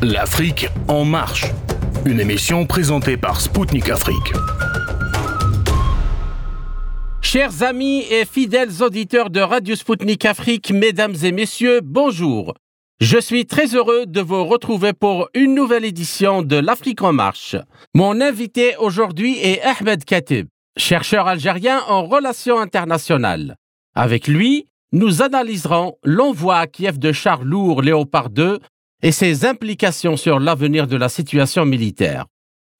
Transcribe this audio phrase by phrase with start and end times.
[0.00, 1.46] L'Afrique en marche.
[2.06, 4.32] Une émission présentée par Spoutnik Afrique.
[7.20, 12.54] Chers amis et fidèles auditeurs de Radio Spoutnik Afrique, mesdames et messieurs, bonjour.
[13.00, 17.56] Je suis très heureux de vous retrouver pour une nouvelle édition de l'Afrique en marche.
[17.92, 20.46] Mon invité aujourd'hui est Ahmed Katib,
[20.76, 23.56] chercheur algérien en relations internationales.
[23.96, 28.60] Avec lui, nous analyserons l'envoi à Kiev de chars lourds Léopard 2
[29.02, 32.26] et ses implications sur l'avenir de la situation militaire.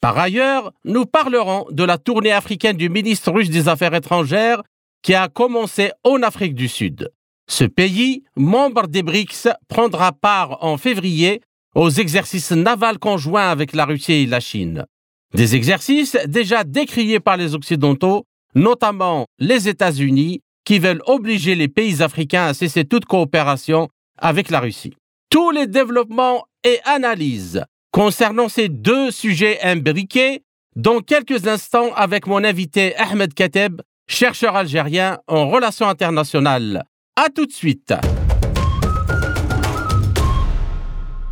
[0.00, 4.62] Par ailleurs, nous parlerons de la tournée africaine du ministre russe des Affaires étrangères
[5.02, 7.10] qui a commencé en Afrique du Sud.
[7.48, 11.40] Ce pays, membre des BRICS, prendra part en février
[11.74, 14.84] aux exercices navals conjoints avec la Russie et la Chine.
[15.34, 22.02] Des exercices déjà décriés par les Occidentaux, notamment les États-Unis, qui veulent obliger les pays
[22.02, 24.94] africains à cesser toute coopération avec la Russie
[25.30, 30.42] tous les développements et analyses concernant ces deux sujets imbriqués
[30.76, 36.84] dans quelques instants avec mon invité Ahmed Kateb, chercheur algérien en relations internationales.
[37.16, 37.92] À tout de suite.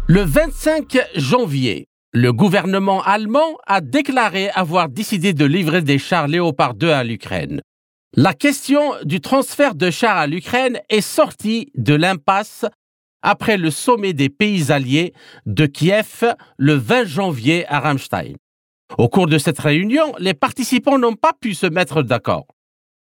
[0.08, 6.74] Le 25 janvier, le gouvernement allemand a déclaré avoir décidé de livrer des chars Léopard
[6.74, 7.61] 2 à l'Ukraine.
[8.14, 12.64] La question du transfert de chars à l'Ukraine est sortie de l'impasse
[13.27, 15.12] après le sommet des pays alliés
[15.46, 16.24] de Kiev
[16.58, 18.34] le 20 janvier à Ramstein.
[18.98, 22.46] Au cours de cette réunion, les participants n'ont pas pu se mettre d'accord.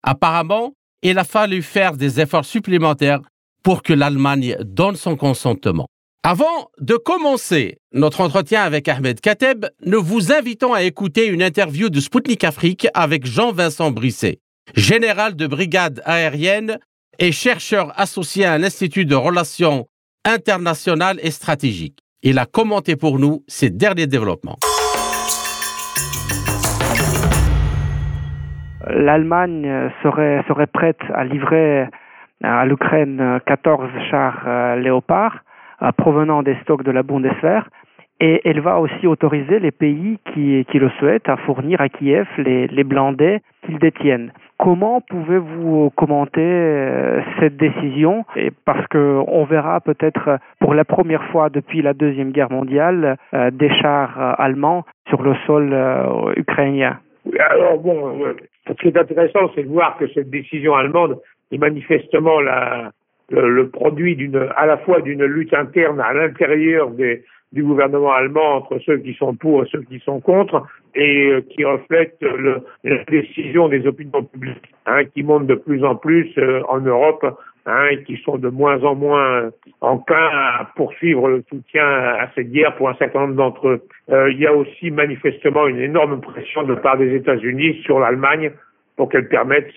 [0.02, 3.20] Apparemment, il a fallu faire des efforts supplémentaires
[3.64, 5.88] pour que l'Allemagne donne son consentement.
[6.24, 11.90] Avant de commencer notre entretien avec Ahmed Kateb, nous vous invitons à écouter une interview
[11.90, 14.40] de Sputnik Afrique avec Jean-Vincent Brisset,
[14.74, 16.80] général de brigade aérienne
[17.20, 19.86] et chercheur associé à l'Institut de relations
[20.26, 22.00] international et stratégique.
[22.22, 24.58] Il a commenté pour nous ces derniers développements.
[28.90, 31.88] L'Allemagne serait, serait prête à livrer
[32.44, 35.44] à l'Ukraine 14 chars euh, Léopard
[35.82, 37.70] euh, provenant des stocks de la Bundeswehr
[38.20, 42.28] et elle va aussi autoriser les pays qui, qui le souhaitent à fournir à Kiev
[42.38, 44.32] les, les blindés qu'ils détiennent.
[44.64, 48.24] Comment pouvez-vous commenter euh, cette décision?
[48.38, 53.52] Et Parce qu'on verra peut-être pour la première fois depuis la Deuxième Guerre mondiale euh,
[53.52, 55.76] des chars euh, allemands sur le sol
[56.38, 56.98] ukrainien.
[57.40, 58.24] Alors bon,
[58.66, 61.20] ce qui est intéressant, c'est de voir que cette décision allemande
[61.52, 68.12] est manifestement le, produit à la fois d'une lutte interne à l'intérieur des, du gouvernement
[68.12, 70.64] allemand entre ceux qui sont pour et ceux qui sont contre,
[70.96, 75.84] et euh, qui reflète le, la décision des opinions publiques, hein, qui montent de plus
[75.84, 77.26] en plus euh, en Europe,
[77.68, 82.52] hein, et qui sont de moins en moins enclins à poursuivre le soutien à cette
[82.52, 83.82] guerre pour un certain nombre d'entre eux.
[84.10, 88.52] Euh, il y a aussi manifestement une énorme pression de part des États-Unis sur l'Allemagne
[88.98, 89.72] pour qu'elle permette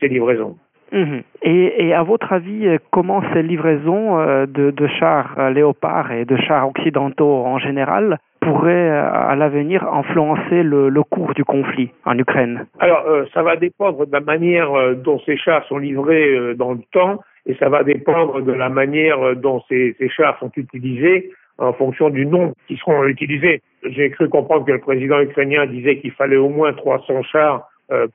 [0.00, 0.56] ces livraisons.
[0.92, 1.22] Mhm.
[1.42, 6.12] Et, et, à votre avis, euh, comment ces livraisons euh, de, de chars euh, léopards
[6.12, 11.90] et de chars occidentaux en général pourraient à l'avenir influencer le, le, cours du conflit
[12.04, 12.66] en Ukraine?
[12.80, 17.20] Alors, ça va dépendre de la manière dont ces chars sont livrés dans le temps
[17.46, 22.10] et ça va dépendre de la manière dont ces, ces chars sont utilisés en fonction
[22.10, 23.62] du nombre qui seront utilisés.
[23.84, 27.68] J'ai cru comprendre que le président ukrainien disait qu'il fallait au moins 300 chars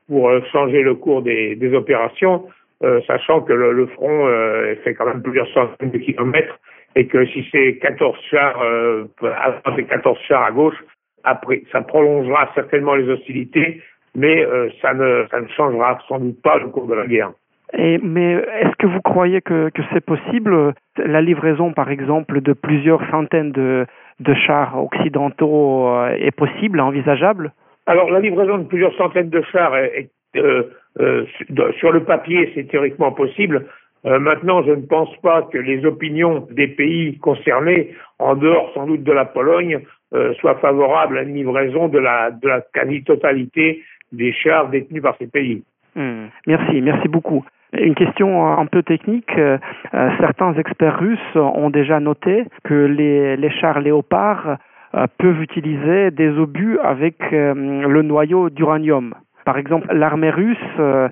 [0.09, 2.44] pour changer le cours des, des opérations.
[2.83, 6.59] Euh, sachant que le, le front euh, fait quand même plusieurs centaines de kilomètres
[6.95, 10.77] et que si c'est 14 chars, euh, 14 chars à gauche,
[11.23, 13.81] après, ça prolongera certainement les hostilités,
[14.15, 17.31] mais euh, ça, ne, ça ne changera sans doute pas le cours de la guerre.
[17.73, 20.73] Et, mais est-ce que vous croyez que, que c'est possible?
[20.97, 23.85] La livraison, par exemple, de plusieurs centaines de,
[24.19, 27.51] de chars occidentaux euh, est possible, envisageable?
[27.88, 30.16] Alors la livraison de plusieurs centaines de chars est, est euh, euh,
[31.80, 33.66] sur le papier, c'est théoriquement possible.
[34.06, 38.86] Euh, maintenant, je ne pense pas que les opinions des pays concernés, en dehors sans
[38.86, 39.81] doute de la Pologne,
[40.13, 42.31] euh, soient favorables à une livraison de la,
[42.74, 45.63] quasi-totalité des chars détenus par ces pays.
[45.95, 46.28] Hmm.
[46.45, 47.44] Merci, merci beaucoup.
[47.74, 49.38] Une question un peu technique.
[49.38, 49.57] Euh,
[50.19, 54.57] certains experts russes ont déjà noté que les, chars léopards
[54.95, 59.13] euh, peuvent utiliser des obus avec euh, le noyau d'uranium.
[59.47, 61.07] Par exemple, l'armée russe, euh,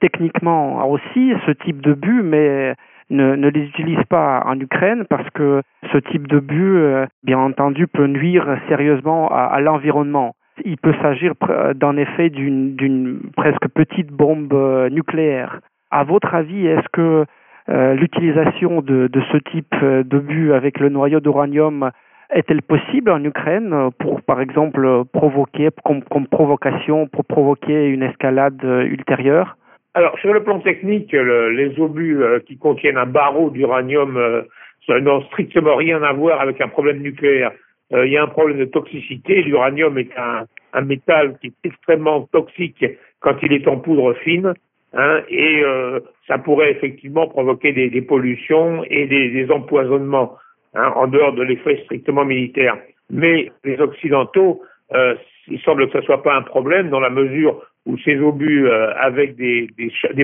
[0.00, 2.74] techniquement, a aussi ce type de but, mais
[3.10, 5.60] ne, les utilise pas en Ukraine parce que
[5.92, 10.34] ce type de but, euh, bien entendu, peut nuire sérieusement à, l'environnement.
[10.64, 11.34] Il peut s'agir
[11.74, 15.60] d'un effet d'une presque petite bombe euh, nucléaire.
[15.90, 17.26] À votre avis, est-ce que
[17.68, 21.90] euh, l'utilisation de, ce type de but avec le noyau d'uranium
[22.34, 29.56] est-elle possible en Ukraine pour, par exemple, provoquer, comme, provocation, pour provoquer une escalade ultérieure?
[29.94, 34.44] Alors, sur le plan technique, les obus qui contiennent un barreau d'uranium
[34.88, 37.52] n'ont strictement rien à voir avec un problème nucléaire.
[37.92, 39.42] Il y a un problème de toxicité.
[39.42, 42.84] L'uranium est un, métal qui est extrêmement toxique
[43.20, 44.54] quand il est en poudre fine.
[44.96, 50.36] Hein, et euh, ça pourrait effectivement provoquer des, pollutions et des empoisonnements
[50.74, 52.76] hein, en dehors de l'effet strictement militaire.
[53.10, 54.62] Mais les Occidentaux,
[54.94, 55.14] euh,
[55.48, 58.94] il semble que ce soit pas un problème dans la mesure où ces obus euh,
[58.96, 59.68] avec des,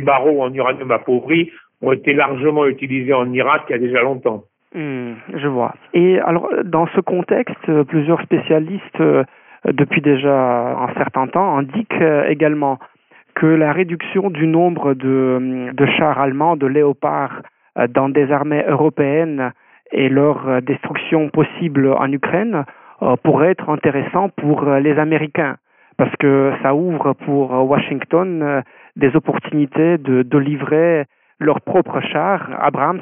[0.00, 1.50] barreaux en uranium appauvri
[1.82, 4.44] ont été largement utilisés en Irak il y a déjà longtemps.
[4.74, 5.74] Hmm, je vois.
[5.94, 9.02] Et alors, dans ce contexte, plusieurs spécialistes
[9.64, 12.78] depuis déjà un certain temps, indique euh, également
[13.34, 17.42] que la réduction du nombre de, chars allemands, de léopards
[17.78, 19.52] euh, dans des armées européennes
[19.92, 22.64] et leur euh, destruction possible en Ukraine
[23.22, 25.56] pourrait être intéressant pour les Américains
[25.96, 28.62] parce que ça ouvre pour Washington
[28.94, 31.04] des opportunités de, livrer
[31.38, 33.00] leurs propres chars Abrams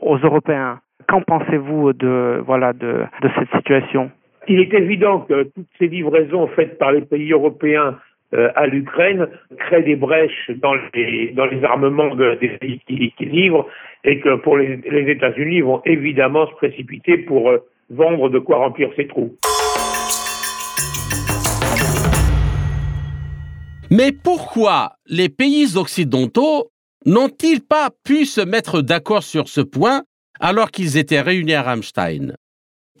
[0.00, 0.80] aux Européens.
[1.08, 3.04] Qu'en pensez-vous de voilà de,
[3.34, 4.10] cette situation?
[4.48, 8.13] Il est évident que toutes ces livraisons faites par les pays européens euh,
[8.54, 9.28] à l'Ukraine
[9.58, 11.34] créent des brèches dans les,
[11.64, 13.66] armements des pays qui, livrent
[14.04, 17.58] et que pour les, États-Unis vont évidemment se précipiter pour euh,
[17.90, 19.36] vendre de quoi remplir ces trous.
[23.90, 26.70] Mais pourquoi les pays occidentaux
[27.06, 30.02] n'ont-ils pas pu se mettre d'accord sur ce point
[30.40, 32.34] alors qu'ils étaient réunis à Rammstein?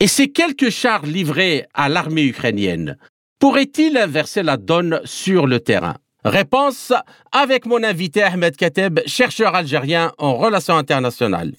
[0.00, 2.96] Et ces quelques chars livrés à l'armée ukrainienne
[3.44, 5.96] pourraient-ils inverser la donne sur le terrain?
[6.24, 6.94] Réponse
[7.30, 11.50] avec mon invité Ahmed Kateb, chercheur algérien en relations internationales.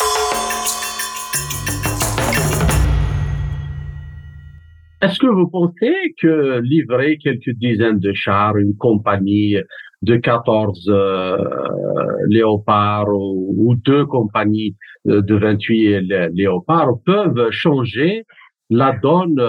[5.04, 9.58] Est-ce que vous pensez que livrer quelques dizaines de chars, une compagnie
[10.02, 11.38] de 14 euh,
[12.30, 16.02] léopards ou, deux compagnies de 28
[16.34, 18.26] léopards peuvent changer
[18.70, 19.40] la donne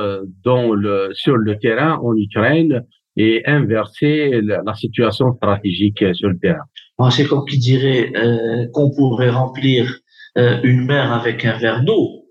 [0.44, 2.84] dans le, sur le terrain en Ukraine
[3.16, 7.10] et inverser la, situation stratégique sur le terrain.
[7.10, 10.00] C'est comme qui dirait euh, qu'on pourrait remplir
[10.38, 12.26] euh, une mer avec un verre d'eau.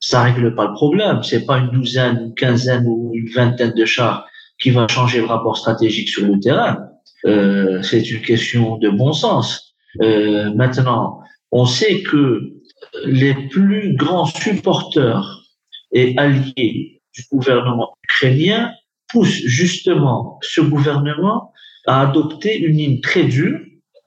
[0.00, 1.22] Ça règle pas le problème.
[1.22, 4.26] C'est pas une douzaine, une quinzaine ou une vingtaine de chars
[4.60, 6.78] qui va changer le rapport stratégique sur le terrain.
[7.24, 9.74] Euh, c'est une question de bon sens.
[10.00, 11.20] Euh, maintenant,
[11.52, 12.40] on sait que
[13.04, 15.42] les plus grands supporters
[15.92, 18.72] et alliés du gouvernement ukrainien
[19.08, 21.52] poussent justement ce gouvernement
[21.86, 23.58] à adopter une ligne très dure,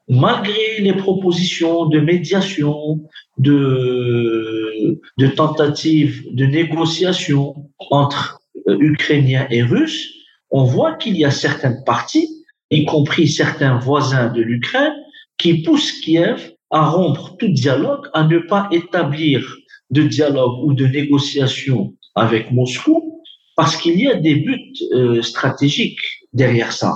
[0.08, 3.00] malgré les propositions de médiation,
[3.38, 7.54] de, de tentatives de négociation
[7.90, 10.12] entre euh, Ukrainiens et Russes,
[10.50, 12.28] on voit qu'il y a certaines parties,
[12.70, 14.94] y compris certains voisins de l'Ukraine,
[15.38, 19.56] qui poussent Kiev à rompre tout dialogue, à ne pas établir
[19.90, 23.22] de dialogue ou de négociation avec Moscou,
[23.56, 26.00] parce qu'il y a des buts euh, stratégiques
[26.32, 26.94] derrière ça.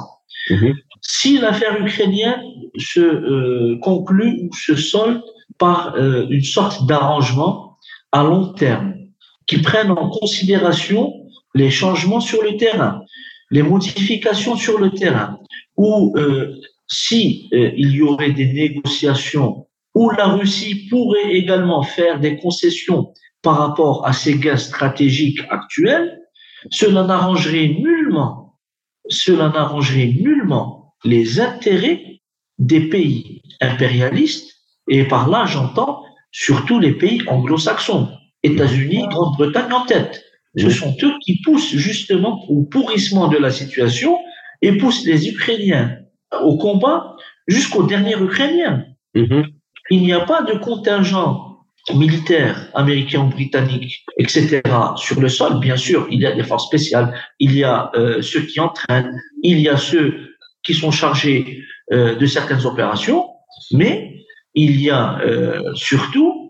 [0.51, 0.75] Mhm.
[1.01, 2.43] Si l'affaire ukrainienne
[2.77, 5.23] se euh, conclut ou se solde
[5.59, 7.77] par euh, une sorte d'arrangement
[8.13, 8.95] à long terme,
[9.47, 11.13] qui prenne en considération
[11.55, 13.03] les changements sur le terrain,
[13.51, 15.39] les modifications sur le terrain,
[15.77, 16.55] ou euh,
[16.91, 23.13] si euh, il y aurait des négociations où la Russie pourrait également faire des concessions
[23.43, 26.21] par rapport à ses gains stratégiques actuels,
[26.71, 28.59] cela n'arrangerait nullement,
[29.09, 32.21] cela n'arrangerait nullement les intérêts
[32.59, 34.55] des pays impérialistes,
[34.89, 38.09] et par là j'entends surtout les pays anglo-saxons,
[38.43, 40.23] États-Unis, Grande-Bretagne en tête.
[40.57, 44.19] Ce sont eux qui poussent justement au pourrissement de la situation
[44.63, 46.00] et poussent les Ukrainiens
[46.43, 48.85] au combat jusqu'au dernier Ukrainien.
[49.15, 49.47] Mhm.
[49.91, 51.51] Il n'y a pas de contingent
[51.95, 54.61] militaire américain ou britannique, etc.,
[54.97, 55.59] sur le sol.
[55.61, 59.19] Bien sûr, il y a des forces spéciales, il y a euh, ceux qui entraînent,
[59.43, 63.29] il y a ceux qui sont chargés euh, de certaines opérations,
[63.73, 64.15] mais
[64.55, 66.47] il y a euh, surtout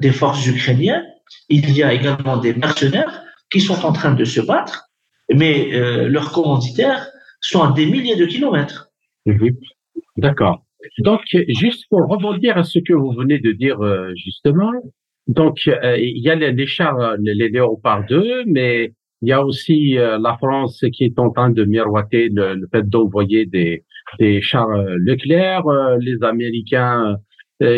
[0.00, 1.04] des forces ukrainiennes
[1.50, 4.88] il y a également des mercenaires qui sont en train de se battre,
[5.30, 5.68] mais
[6.08, 7.06] leurs commanditaires
[7.40, 8.90] sont à des milliers de kilomètres.
[9.26, 9.56] Mhm.
[10.16, 10.64] D'accord.
[10.98, 14.72] Donc, juste pour rebondir à ce que vous venez de dire euh, justement,
[15.26, 19.94] donc euh, il y a les, chars, les, Léopard 2, mais il y a aussi
[19.94, 23.84] la France qui est en train de miroiter le, fait d'envoyer des,
[24.18, 25.64] des chars Leclerc.
[26.00, 27.16] les Américains euh,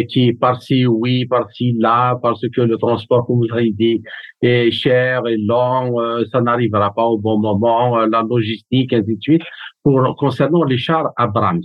[0.08, 4.02] qui par-ci oui, par-ci là, parce que le transport, comme vous l'avez dit,
[4.42, 9.16] est cher et long, euh, ça n'arrivera pas au bon moment, euh, la logistique, ainsi
[9.16, 9.42] de suite,
[9.82, 11.62] pour, concernant les chars Abrams.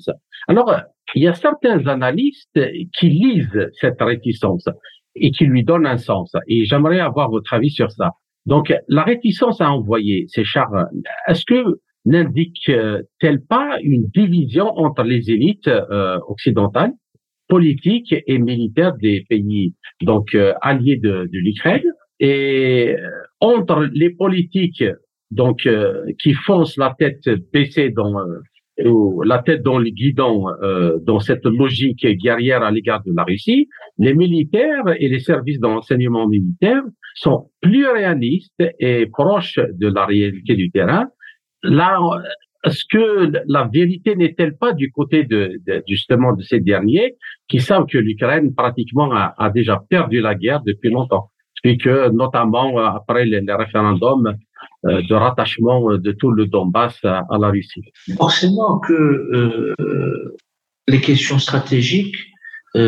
[0.48, 0.74] Alors,
[1.13, 2.60] il y a certains analystes
[2.98, 4.67] qui lisent cette réticence
[5.15, 6.34] et qui lui donnent un sens.
[6.48, 8.12] Et j'aimerais avoir votre avis sur ça.
[8.45, 10.72] Donc, la réticence à envoyer ces chars,
[11.27, 16.93] est-ce que n'indique-t-elle pas une division entre les élites euh, occidentales,
[17.47, 21.83] politiques et militaires des pays donc euh, alliés de, de l'Ukraine.
[22.19, 23.09] Et euh,
[23.39, 24.83] entre les politiques
[25.31, 25.67] donc
[26.19, 28.13] qui foncent la tête baissée dans
[28.85, 30.45] ou la tête dans le guidon
[31.01, 36.27] dans cette logique guerrière à l'égard de la Russie, les militaires et les services d'enseignement
[36.27, 36.83] militaire
[37.15, 41.07] sont plus réalistes et proches de la réalité du terrain.
[41.63, 41.99] Là,
[42.65, 47.15] est-ce que la vérité n'est-elle pas du côté de, justement de ces derniers
[47.48, 51.29] qui savent que l'Ukraine pratiquement a, déjà perdu la guerre depuis longtemps?
[51.63, 54.36] Et que notamment euh, après les, référendums
[54.86, 57.81] euh, de rattachement de tout le Donbass à, la Russie?
[58.17, 60.36] Forcément que euh,
[60.88, 62.17] les questions stratégiques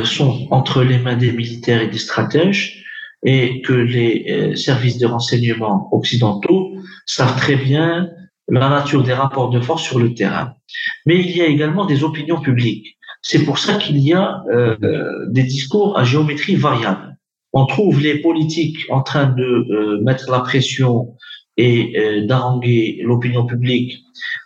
[0.04, 2.84] sont entre les mains des militaires et des stratèges
[3.24, 6.74] et que les services de renseignement occidentaux
[7.06, 8.10] savent très bien
[8.50, 10.54] la nature des rapports de force sur le terrain.
[11.06, 12.98] Mais il y a également des opinions publiques.
[13.22, 14.78] C'est pour ça qu'il y a euh,
[15.30, 17.18] des discours à géométrie variable.
[17.54, 21.16] On trouve les politiques en train de euh, mettre la pression
[21.58, 23.98] et euh, d'arranger l'opinion publique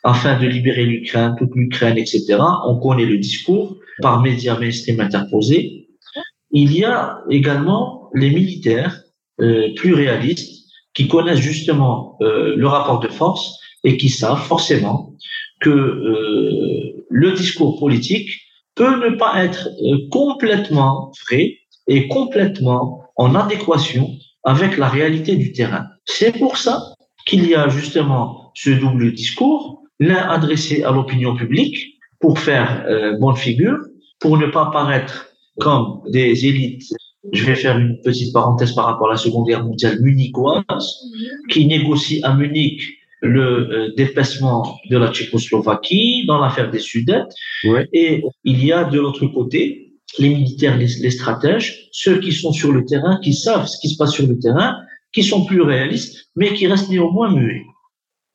[0.04, 2.38] afin de libérer l'Ukraine, toute l'Ukraine, etc.
[2.66, 5.90] On connaît le discours par médias mainstream interposés.
[6.52, 9.04] Il y a également les militaires
[9.38, 15.14] plus réalistes qui connaissent justement le rapport de force et qui savent forcément
[15.60, 18.30] que euh, le discours politique
[18.76, 21.58] peut ne pas être euh, complètement vrai
[21.88, 24.10] et complètement en adéquation
[24.44, 25.86] avec la réalité du terrain.
[26.06, 26.82] C'est pour ça
[27.26, 33.18] qu'il y a justement ce double discours, l'un adressé à l'opinion publique pour faire euh,
[33.20, 33.78] bonne figure,
[34.20, 35.28] pour ne pas paraître
[35.60, 36.94] comme des élites.
[37.34, 40.64] Je vais faire une petite parenthèse par rapport à la Seconde Guerre mondiale munichoise,
[41.50, 47.34] qui négocie à Munich le euh, déplacement de la Tchécoslovaquie dans l'affaire des Sudètes.
[47.94, 52.72] Et il y a de l'autre côté les militaires, les, stratèges, ceux qui sont sur
[52.74, 54.76] le terrain, qui savent ce qui se passe sur le terrain,
[55.14, 57.64] qui sont plus réalistes, mais qui restent néanmoins muets.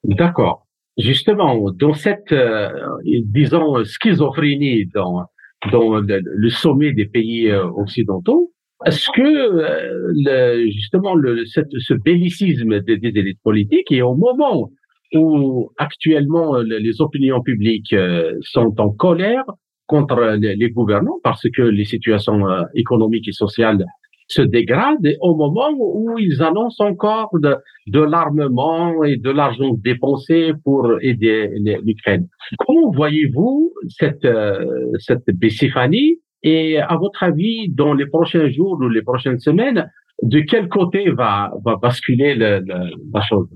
[0.05, 0.67] D'accord.
[0.97, 2.71] Justement, dans cette, euh,
[3.05, 5.27] disons, schizophrénie dans,
[5.71, 8.53] dans le, sommet des pays euh, occidentaux,
[8.85, 14.71] est-ce que le, justement le, cette, ce bellicisme des, des élites politiques et au moment
[15.15, 19.45] où actuellement les opinions publiques euh, sont en colère
[19.87, 23.85] contre les gouvernants parce que les situations euh, économiques et sociales
[24.29, 27.55] se dégradent au moment où ils annoncent encore de,
[27.87, 31.51] de l'armement et de l'argent dépensé pour aider
[31.85, 32.27] l'Ukraine.
[32.59, 38.89] Comment voyez-vous cette, euh, cette bicéphanie et à votre avis, dans les prochains jours ou
[38.89, 39.91] les prochaines semaines,
[40.23, 42.65] de quel côté va, va basculer le,
[43.13, 43.49] la chose?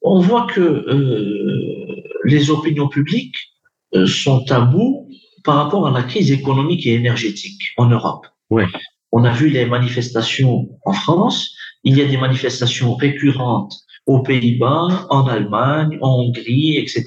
[0.00, 3.36] On voit que euh, les opinions publiques
[3.94, 5.08] euh, sont à bout
[5.44, 8.26] par rapport à la crise économique et énergétique en Europe.
[8.48, 8.66] Ouais.
[9.12, 13.74] On a vu les manifestations en France, il y a des manifestations récurrentes
[14.06, 17.04] aux Pays-Bas, en Allemagne, en Hongrie, etc.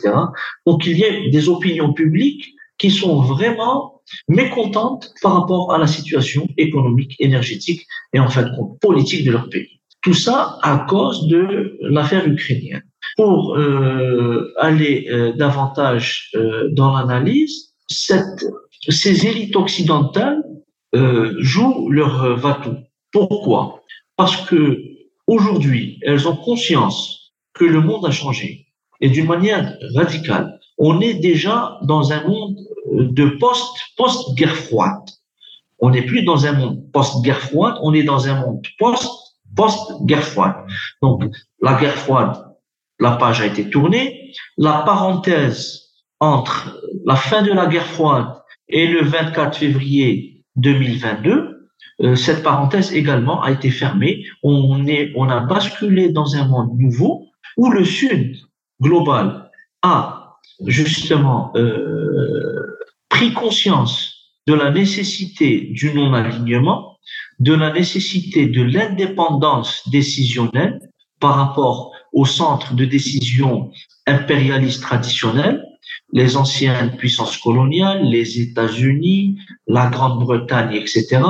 [0.67, 5.87] Donc il y a des opinions publiques qui sont vraiment mécontentes par rapport à la
[5.87, 9.81] situation économique, énergétique et en fin de compte politique de leur pays.
[10.01, 12.83] Tout ça à cause de l'affaire ukrainienne.
[13.17, 20.41] Pour euh, aller euh, davantage euh, dans l'analyse, ces élites occidentales
[21.39, 22.75] jouent leur vatou.
[23.11, 23.83] Pourquoi?
[24.17, 24.81] Parce que
[25.27, 28.67] aujourd'hui, elles ont conscience que le monde a changé
[29.01, 30.59] et d'une manière radicale.
[30.77, 32.57] On est déjà dans un monde
[32.91, 35.05] de post post guerre froide.
[35.79, 39.09] On n'est plus dans un monde post guerre froide, on est dans un monde post
[39.55, 40.55] post-guerre froide.
[41.01, 41.23] Donc,
[41.61, 42.37] la guerre froide,
[42.99, 44.31] la page a été tournée.
[44.57, 48.27] La parenthèse entre la fin de la guerre froide
[48.69, 51.69] et le 24 février 2022,
[52.01, 54.23] euh, cette parenthèse également a été fermée.
[54.43, 58.37] On, est, on a basculé dans un monde nouveau où le Sud
[58.79, 59.49] global
[59.81, 60.20] a
[60.65, 62.77] justement euh,
[63.09, 64.15] pris conscience
[64.47, 66.91] de la nécessité du non-alignement
[67.41, 70.79] de la nécessité de l'indépendance décisionnelle
[71.19, 73.71] par rapport au centre de décision
[74.05, 75.63] impérialiste traditionnel,
[76.13, 81.21] les anciennes puissances coloniales, les États-Unis, la Grande-Bretagne, etc.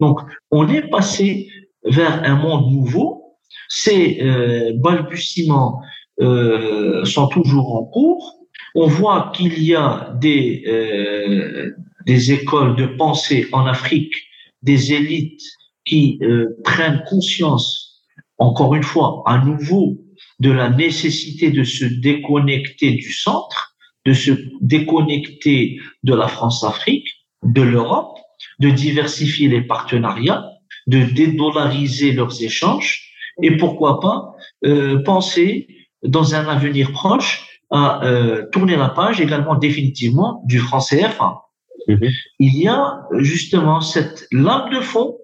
[0.00, 1.48] Donc, on est passé
[1.84, 3.36] vers un monde nouveau.
[3.68, 5.80] Ces euh, balbutiements
[6.20, 8.41] euh, sont toujours en cours.
[8.74, 11.70] On voit qu'il y a des, euh,
[12.06, 14.14] des écoles de pensée en Afrique,
[14.62, 15.42] des élites
[15.84, 18.02] qui euh, prennent conscience,
[18.38, 19.98] encore une fois, à nouveau,
[20.40, 27.08] de la nécessité de se déconnecter du centre, de se déconnecter de la France-Afrique,
[27.44, 28.18] de l'Europe,
[28.58, 30.44] de diversifier les partenariats,
[30.86, 33.12] de dédollariser leurs échanges
[33.42, 35.68] et pourquoi pas euh, penser
[36.02, 41.42] dans un avenir proche à euh, tourner la page également définitivement du franc CFA.
[41.88, 42.10] Mhm.
[42.38, 45.16] Il y a justement cette lame de fond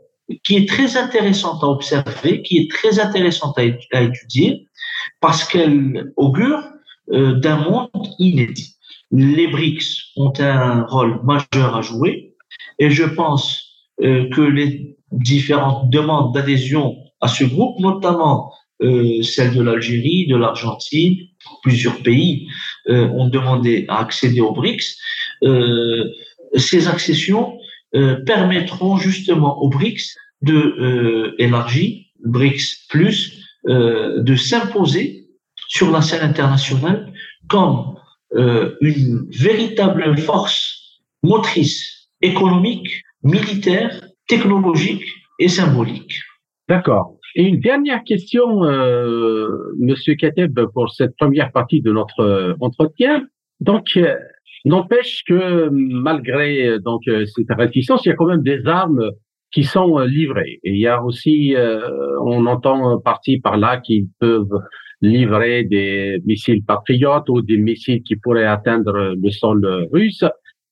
[0.44, 4.66] qui est très intéressante à observer, qui est très intéressante à, étudier,
[5.20, 6.62] parce qu'elle augure
[7.12, 7.88] euh, d'un monde
[8.18, 8.76] inédit.
[9.10, 12.34] Les BRICS ont un rôle majeur à jouer,
[12.78, 13.64] et je pense
[14.02, 18.52] euh, que les différentes demandes d'adhésion à ce groupe, notamment
[18.82, 21.16] euh, celle de l'Algérie, de l'Argentine,
[21.62, 22.48] plusieurs pays
[22.88, 24.96] euh, ont demandé à accéder aux BRICS.
[25.42, 26.04] Euh,
[26.56, 27.58] ces accessions
[27.94, 35.26] euh, permettront justement aux BRICS de euh, élargir, BRICS plus, euh, de s'imposer
[35.68, 37.12] sur la scène internationale
[37.48, 37.94] comme
[38.82, 45.04] une véritable force motrice économique, militaire, technologique
[45.38, 46.20] et symbolique.
[46.68, 47.17] D'accord.
[47.38, 53.26] Et une dernière question, euh, Monsieur Kateb, pour cette première partie de notre entretien.
[53.60, 53.96] Donc,
[54.64, 59.10] N'empêche que malgré donc euh, cette réticence, il y a quand même des armes
[59.50, 60.60] qui sont euh, livrées.
[60.64, 61.80] Et il y a aussi, euh,
[62.20, 64.60] on entend par là qu'ils peuvent
[65.00, 70.24] livrer des missiles patriotes ou des missiles qui pourraient atteindre le sol russe.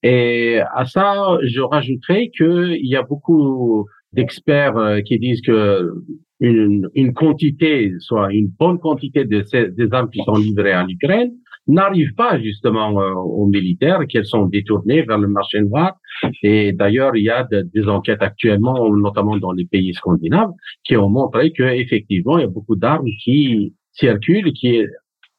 [0.02, 5.92] Et à ça, je rajouterais qu'il y a beaucoup d'experts qui disent que
[6.40, 10.84] une, une, quantité, soit une bonne quantité de ces, des armes qui sont livrées à
[10.84, 11.32] l'Ukraine,
[11.66, 15.96] n'arrivent pas justement euh, aux militaires, qu'elles sont détournées vers le marché noir.
[16.42, 20.52] Et d'ailleurs, il y a des enquêtes actuellement, notamment dans les pays scandinaves,
[20.84, 24.82] qui ont montré que effectivement, il y a beaucoup d'armes qui circulent, qui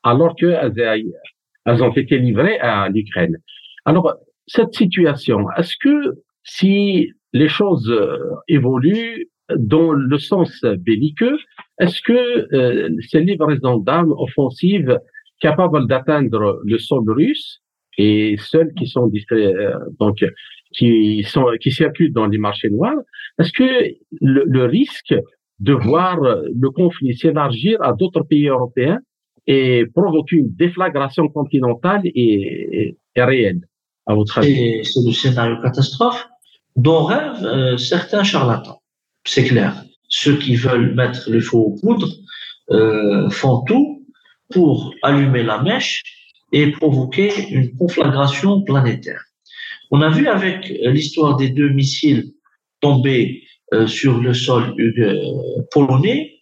[0.04, 0.74] alors qu'elles
[1.66, 3.38] elles ont été livrées à l'Ukraine.
[3.86, 4.14] Alors,
[4.48, 11.38] cette situation, est-ce que si les choses euh, évoluent dans le sens belliqueux,
[11.80, 15.00] est-ce que euh, ces livraisons d'armes offensives
[15.40, 17.62] capables d'atteindre le sol russe
[17.98, 20.24] et celles qui sont euh, donc
[20.74, 23.00] qui sont qui circulent dans les marchés noirs,
[23.40, 25.16] est-ce que le, risque
[25.60, 29.00] de voir le conflit s'élargir à d'autres pays européens
[29.48, 33.62] et provoquer une déflagration continentale est, est réel,
[34.06, 34.84] à votre avis?
[34.84, 36.28] C'est le scénario catastrophe
[36.78, 38.77] dont rêvent euh, certains charlatans.
[39.28, 39.84] C'est clair.
[40.08, 42.14] Ceux qui veulent mettre le feu aux poudres
[42.72, 44.06] euh, font tout
[44.50, 46.02] pour allumer la mèche
[46.54, 49.22] et provoquer une conflagration planétaire.
[49.92, 52.32] On a vu avec l'histoire des deux missiles
[52.80, 56.36] tombés euh, sur le sol euh, polonais,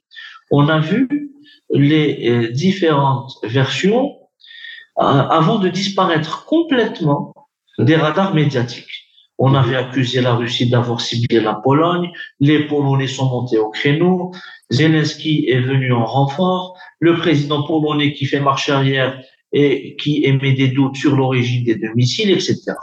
[0.51, 1.31] on a vu
[1.71, 4.15] les différentes versions
[4.95, 7.33] avant de disparaître complètement
[7.79, 9.04] des radars médiatiques.
[9.37, 14.31] On avait accusé la Russie d'avoir ciblé la Pologne, les Polonais sont montés au créneau,
[14.69, 19.19] Zelensky est venu en renfort, le président polonais qui fait marche arrière
[19.51, 22.73] et qui émet des doutes sur l'origine des deux missiles, etc.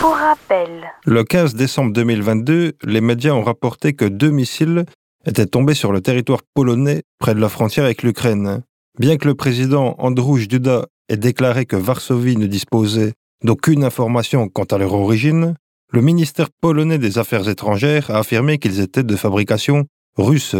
[0.00, 0.68] Pour rappel.
[1.04, 4.84] Le 15 décembre 2022, les médias ont rapporté que deux missiles
[5.26, 8.62] étaient tombés sur le territoire polonais près de la frontière avec l'Ukraine.
[8.98, 13.12] Bien que le président Andrzej Duda ait déclaré que Varsovie ne disposait
[13.42, 15.54] d'aucune information quant à leur origine,
[15.92, 19.84] le ministère polonais des Affaires étrangères a affirmé qu'ils étaient de fabrication
[20.16, 20.56] russe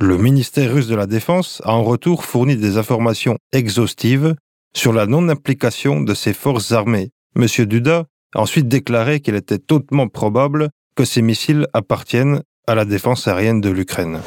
[0.00, 4.36] le ministère russe de la Défense a en retour fourni des informations exhaustives
[4.72, 7.10] sur la non-implication de ses forces armées.
[7.34, 7.46] M.
[7.66, 13.26] Duda a ensuite déclaré qu'il était hautement probable que ces missiles appartiennent à la défense
[13.26, 14.20] aérienne de l'Ukraine.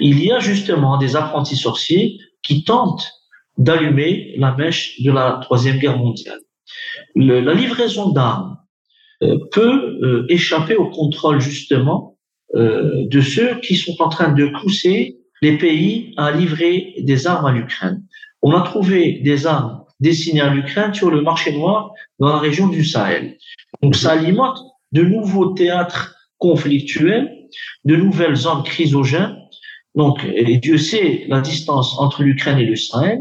[0.00, 3.08] Il y a justement des apprentis sorciers qui tentent
[3.58, 6.40] d'allumer la mèche de la Troisième Guerre mondiale.
[7.14, 8.58] la livraison d'armes
[9.50, 12.16] peut euh, échapper au contrôle justement
[12.54, 17.46] euh, de ceux qui sont en train de pousser les pays à livrer des armes
[17.46, 18.02] à l'Ukraine.
[18.42, 22.68] On a trouvé des armes destinées à l'Ukraine sur le marché noir dans la région
[22.68, 23.36] du Sahel.
[23.82, 24.58] Donc ça alimente
[24.92, 27.30] de nouveaux théâtres conflictuels,
[27.84, 29.36] de nouvelles zones chrysogènes.
[29.94, 30.26] Donc,
[30.60, 33.20] Dieu sait la distance entre l'Ukraine et le Sahel.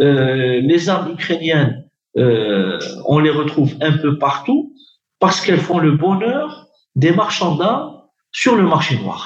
[0.00, 1.84] Euh, les armes ukrainiennes
[2.18, 4.74] euh, on les retrouve un peu partout
[5.22, 9.20] parce qu'elles font le bonheur des marchands d'art sur le marché noir.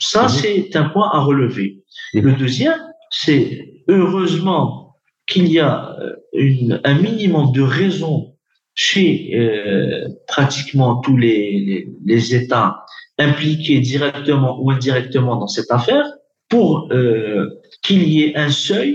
[0.00, 0.28] Ça, Mhm.
[0.28, 1.68] c'est un point à relever.
[2.12, 2.22] Mhm.
[2.26, 2.82] Le deuxième,
[3.22, 3.44] c'est
[3.86, 4.96] heureusement
[5.28, 8.34] qu'il y a euh, une, un minimum de raison
[8.74, 12.84] chez euh, pratiquement tous les, les, les États
[13.18, 16.06] impliqués directement ou indirectement dans cette affaire
[16.48, 17.46] pour euh,
[17.84, 18.94] qu'il y ait un seuil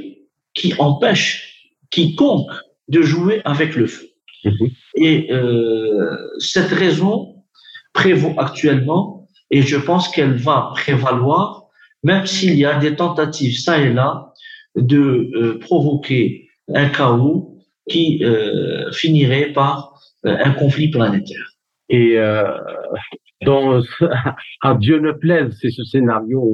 [0.54, 2.52] qui empêche quiconque
[2.90, 4.13] de jouer avec le feu.
[4.46, 4.70] Mhm.
[4.96, 7.44] Et euh, cette raison
[7.94, 11.68] prévaut actuellement et je pense qu'elle va prévaloir
[12.04, 14.34] même s'il y a des tentatives ça et là
[14.76, 19.94] de euh, provoquer un chaos qui euh, finirait par
[20.26, 21.52] un conflit planétaire.
[21.90, 22.18] Et
[23.46, 23.82] dans,
[24.62, 26.54] à Dieu ne plaise, si ce scénario,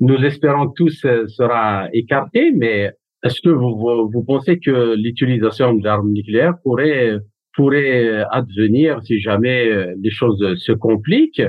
[0.00, 6.12] nous espérons que tous sera écarté, mais est-ce que vous, vous, pensez que l'utilisation d'armes
[6.12, 7.18] nucléaires pourrait,
[7.54, 11.42] pourrait advenir si jamais euh, les choses se compliquent,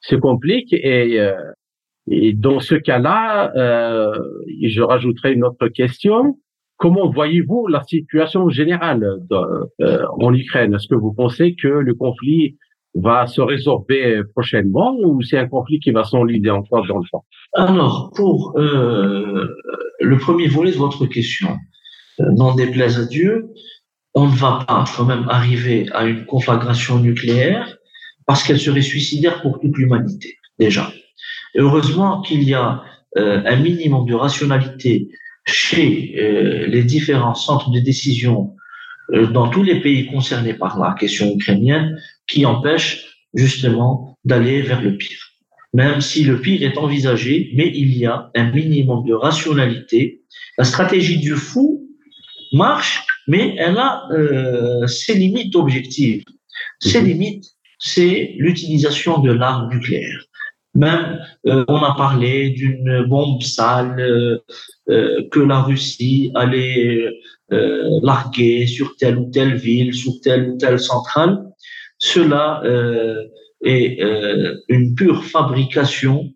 [0.00, 1.34] se compliquent et, euh,
[2.10, 4.18] et dans ce cas-là, euh,
[4.62, 6.38] je rajouterai une autre question.
[6.76, 10.74] Comment voyez-vous la situation générale euh, en Ukraine?
[10.74, 12.56] Est-ce que vous pensez que le conflit
[12.94, 17.24] va se résorber prochainement ou c'est un conflit qui va s'enliser encore dans le temps?
[17.54, 19.48] Alors, pour euh,
[20.00, 21.56] le premier volet de votre question,
[22.20, 23.48] euh, n'en déplaise à Dieu,
[24.14, 27.78] on ne va pas quand même arriver à une conflagration nucléaire
[28.26, 30.92] parce qu'elle serait suicidaire pour toute l'humanité, déjà.
[31.54, 32.82] Heureusement qu'il y a
[33.16, 35.08] euh, un minimum de rationalité
[35.44, 38.54] chez euh, les différents centres de décision
[39.32, 41.98] dans tous les pays concernés par la question ukrainienne
[42.28, 45.32] qui empêche justement d'aller vers le pire
[45.74, 50.22] même si le pire est envisagé, mais il y a un minimum de rationalité.
[50.58, 51.88] La stratégie du fou
[52.52, 56.24] marche, mais elle a euh, ses limites objectives.
[56.80, 57.06] Ses Mhm.
[57.06, 57.44] limites,
[57.78, 60.24] c'est l'utilisation de l'arme nucléaire.
[60.74, 64.38] Même, euh, on a parlé d'une bombe sale euh,
[64.88, 67.08] euh, que la Russie allait
[68.02, 71.38] larguer sur telle ou telle ville, sur telle ou telle centrale.
[72.02, 73.22] Cela euh,
[73.64, 76.32] est euh, une pure fabrication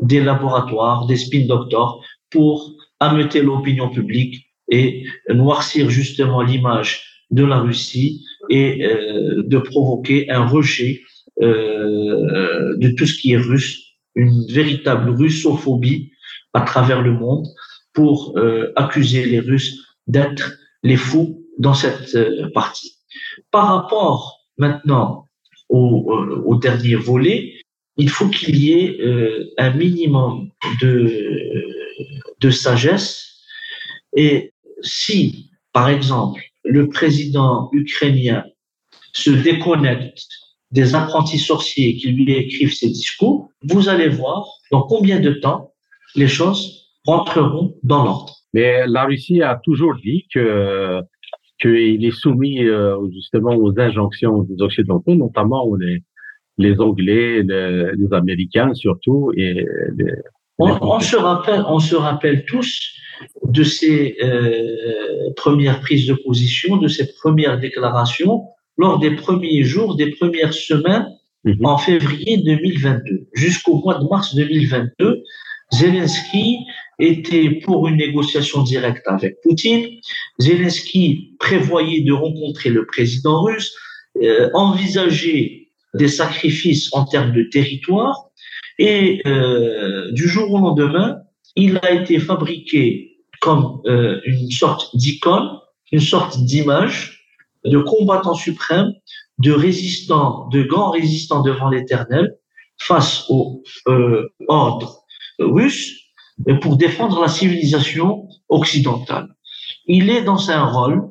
[0.00, 7.58] des laboratoires, des spin doctors pour ameuter l'opinion publique et noircir justement l'image de la
[7.60, 11.02] Russie et euh, de provoquer un rejet
[11.42, 13.78] euh, de tout ce qui est russe,
[14.14, 16.12] une véritable russophobie
[16.54, 17.46] à travers le monde
[17.92, 20.52] pour euh, accuser les Russes d'être
[20.82, 22.96] les fous dans cette euh, partie.
[23.50, 25.26] Par rapport maintenant
[25.68, 27.38] au, euh, au dernier volet,
[27.96, 30.94] il faut qu'il y ait euh, un minimum de,
[32.40, 33.10] de sagesse.
[34.16, 38.44] Et si, par exemple, le président ukrainien
[39.12, 40.28] se déconnecte
[40.70, 45.72] des apprentis sorciers qui lui écrivent ses discours, vous allez voir dans combien de temps
[46.14, 46.62] les choses
[47.04, 48.34] rentreront dans l'ordre.
[48.52, 51.00] Mais la Russie a toujours dit que
[51.60, 56.02] qu'il est soumis euh, justement aux injonctions des Occidentaux, notamment les,
[56.58, 59.54] les Anglais, les, les Américains surtout, et
[59.96, 60.14] les,
[60.58, 62.92] On, on se rappelle, on se rappelle tous
[63.44, 68.44] de ces euh, premières prises de position, de ces premières déclarations
[68.78, 71.06] lors des premiers jours, des premières semaines
[71.44, 71.64] Mhm.
[71.64, 73.28] en février 2022.
[73.34, 75.22] Jusqu'au mois de mars 2022,
[75.72, 76.58] Zelensky
[77.00, 79.86] était pour une négociation directe avec Poutine.
[80.38, 83.74] Zelensky prévoyait de rencontrer le président russe,
[84.22, 88.30] euh, envisager des sacrifices en termes de territoire.
[88.78, 91.18] Et euh, du jour au lendemain,
[91.56, 95.58] il a été fabriqué comme euh, une sorte d'icône,
[95.92, 97.26] une sorte d'image
[97.64, 98.92] de combattant suprême,
[99.38, 102.36] de résistant, de grands résistants devant l'éternel
[102.78, 105.04] face au euh, ordre
[105.38, 105.99] russe
[106.60, 109.28] pour défendre la civilisation occidentale.
[109.86, 111.02] Il est dans un rôle,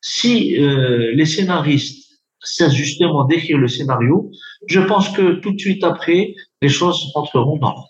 [0.00, 2.06] si euh, les scénaristes
[2.42, 4.30] savent justement décrire le scénario,
[4.68, 7.88] je pense que tout de suite après, les choses entreront dans l'ordre.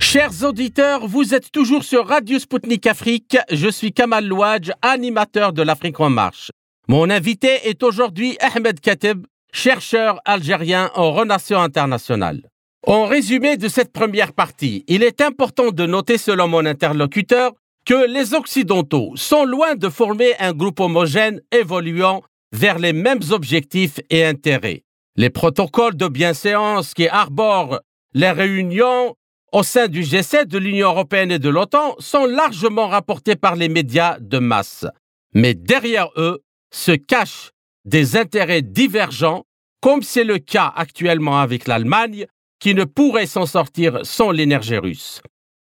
[0.00, 3.36] Chers auditeurs, vous êtes toujours sur Radio Sputnik Afrique.
[3.52, 6.50] Je suis Kamal Louadj, animateur de l'Afrique en marche.
[6.88, 12.42] Mon invité est aujourd'hui Ahmed Kateb, chercheur algérien en relations internationales.
[12.86, 17.52] En résumé de cette première partie, il est important de noter selon mon interlocuteur
[17.84, 24.00] que les Occidentaux sont loin de former un groupe homogène évoluant vers les mêmes objectifs
[24.10, 24.82] et intérêts.
[25.16, 27.80] Les protocoles de bienséance qui arborent
[28.14, 29.14] les réunions
[29.52, 33.68] au sein du G7, de l'Union européenne et de l'OTAN sont largement rapportés par les
[33.68, 34.86] médias de masse.
[35.34, 37.50] Mais derrière eux se cachent
[37.90, 39.44] des intérêts divergents,
[39.80, 42.26] comme c'est le cas actuellement avec l'Allemagne,
[42.60, 45.20] qui ne pourrait s'en sortir sans l'énergie russe.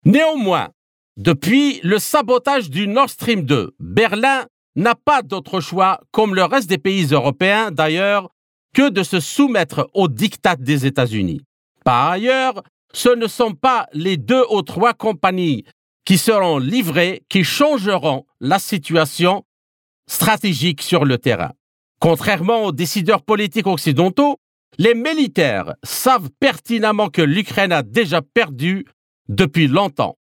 [0.03, 0.69] Néanmoins,
[1.17, 6.69] depuis le sabotage du Nord Stream 2, Berlin n'a pas d'autre choix, comme le reste
[6.69, 8.29] des pays européens d'ailleurs,
[8.73, 11.41] que de se soumettre aux diktats des États-Unis.
[11.85, 15.65] Par ailleurs, ce ne sont pas les deux ou trois compagnies
[16.03, 19.43] qui seront livrées qui changeront la situation
[20.09, 21.51] stratégique sur le terrain.
[21.99, 24.37] Contrairement aux décideurs politiques occidentaux,
[24.77, 28.85] les militaires savent pertinemment que l'Ukraine a déjà perdu
[29.29, 30.17] depuis longtemps.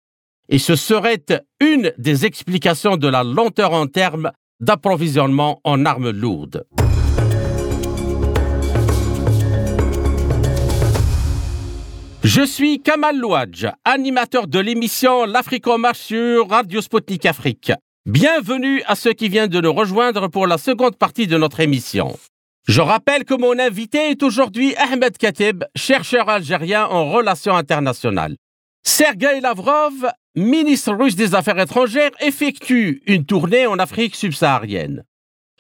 [0.51, 1.25] Et ce serait
[1.61, 6.67] une des explications de la lenteur en termes d'approvisionnement en armes lourdes.
[12.23, 17.73] Je suis Kamal Louadj, animateur de l'émission L'Afrique en marche sur Radio Sputnik Afrique.
[18.07, 22.19] Bienvenue à ceux qui viennent de nous rejoindre pour la seconde partie de notre émission.
[22.67, 28.35] Je rappelle que mon invité est aujourd'hui Ahmed Katib, chercheur algérien en relations internationales.
[28.83, 35.05] Sergei Lavrov, ministre russe des Affaires étrangères, effectue une tournée en Afrique subsaharienne.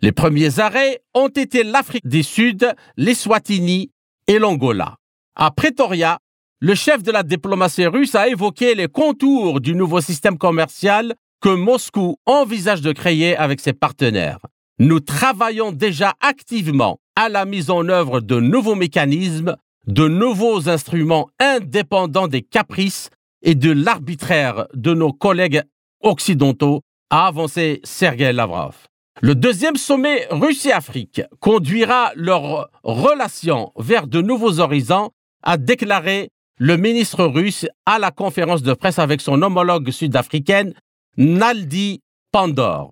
[0.00, 3.92] Les premiers arrêts ont été l'Afrique du Sud, les Swatini
[4.26, 4.96] et l'Angola.
[5.36, 6.18] À Pretoria,
[6.58, 11.48] le chef de la diplomatie russe a évoqué les contours du nouveau système commercial que
[11.48, 14.38] Moscou envisage de créer avec ses partenaires.
[14.78, 21.28] Nous travaillons déjà activement à la mise en œuvre de nouveaux mécanismes, de nouveaux instruments
[21.40, 23.10] indépendants des caprices
[23.42, 25.62] et de l'arbitraire de nos collègues
[26.00, 28.76] occidentaux, a avancé Sergei Lavrov.
[29.20, 35.10] Le deuxième sommet Russie-Afrique conduira leurs relations vers de nouveaux horizons,
[35.42, 40.72] a déclaré le ministre russe à la conférence de presse avec son homologue sud-africaine,
[41.16, 42.90] Naldi Pandor.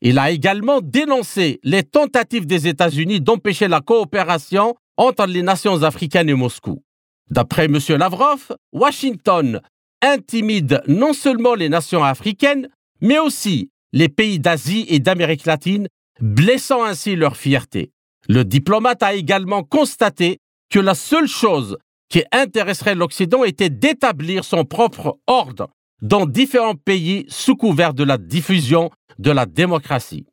[0.00, 6.30] Il a également dénoncé les tentatives des États-Unis d'empêcher la coopération entre les nations africaines
[6.30, 6.82] et Moscou.
[7.30, 7.78] D'après M.
[7.98, 9.60] Lavrov, Washington
[10.00, 12.68] intimide non seulement les nations africaines,
[13.00, 15.88] mais aussi les pays d'Asie et d'Amérique latine,
[16.20, 17.90] blessant ainsi leur fierté.
[18.28, 20.38] Le diplomate a également constaté
[20.70, 21.76] que la seule chose
[22.08, 25.68] qui intéresserait l'Occident était d'établir son propre ordre
[26.02, 30.26] dans différents pays sous couvert de la diffusion de la démocratie.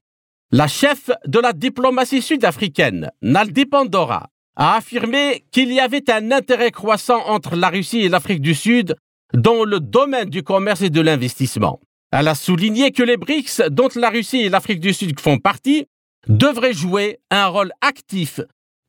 [0.52, 6.72] La chef de la diplomatie sud-africaine, Naldi Pandora, a affirmé qu'il y avait un intérêt
[6.72, 8.96] croissant entre la Russie et l'Afrique du Sud
[9.34, 11.82] dans le domaine du commerce et de l'investissement.
[12.12, 15.88] Elle a souligné que les BRICS, dont la Russie et l'Afrique du Sud font partie,
[16.28, 18.40] devraient jouer un rôle actif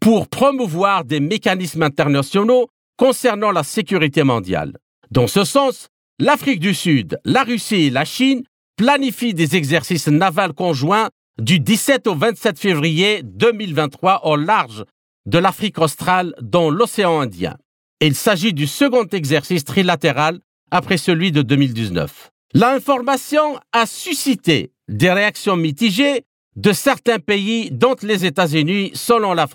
[0.01, 4.77] pour promouvoir des mécanismes internationaux concernant la sécurité mondiale.
[5.11, 8.43] Dans ce sens, l'Afrique du Sud, la Russie et la Chine
[8.77, 14.85] planifient des exercices navals conjoints du 17 au 27 février 2023 au large
[15.27, 17.57] de l'Afrique australe dans l'océan Indien.
[18.01, 22.31] Il s'agit du second exercice trilatéral après celui de 2019.
[22.55, 26.25] L'information a suscité des réactions mitigées
[26.57, 29.47] de certains pays, dont les États-Unis, selon la.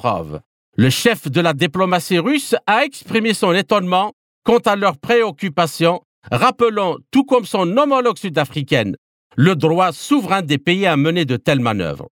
[0.75, 6.97] Le chef de la diplomatie russe a exprimé son étonnement quant à leurs préoccupations, rappelant,
[7.11, 8.95] tout comme son homologue sud-africaine,
[9.35, 12.09] le droit souverain des pays à mener de telles manœuvres.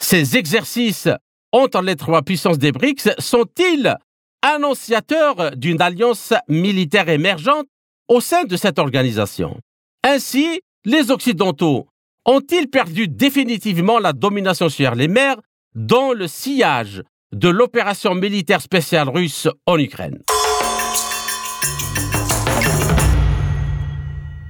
[0.00, 1.08] Ces exercices
[1.52, 3.96] entre les trois puissances des BRICS sont-ils
[4.40, 7.66] annonciateurs d'une alliance militaire émergente
[8.08, 9.58] au sein de cette organisation?
[10.02, 11.86] Ainsi, les Occidentaux
[12.24, 15.36] ont-ils perdu définitivement la domination sur les mers
[15.74, 20.18] dans le sillage de l'opération militaire spéciale russe en Ukraine?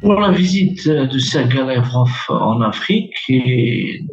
[0.02, 3.14] Pour la visite de Sergei Lavrov en Afrique,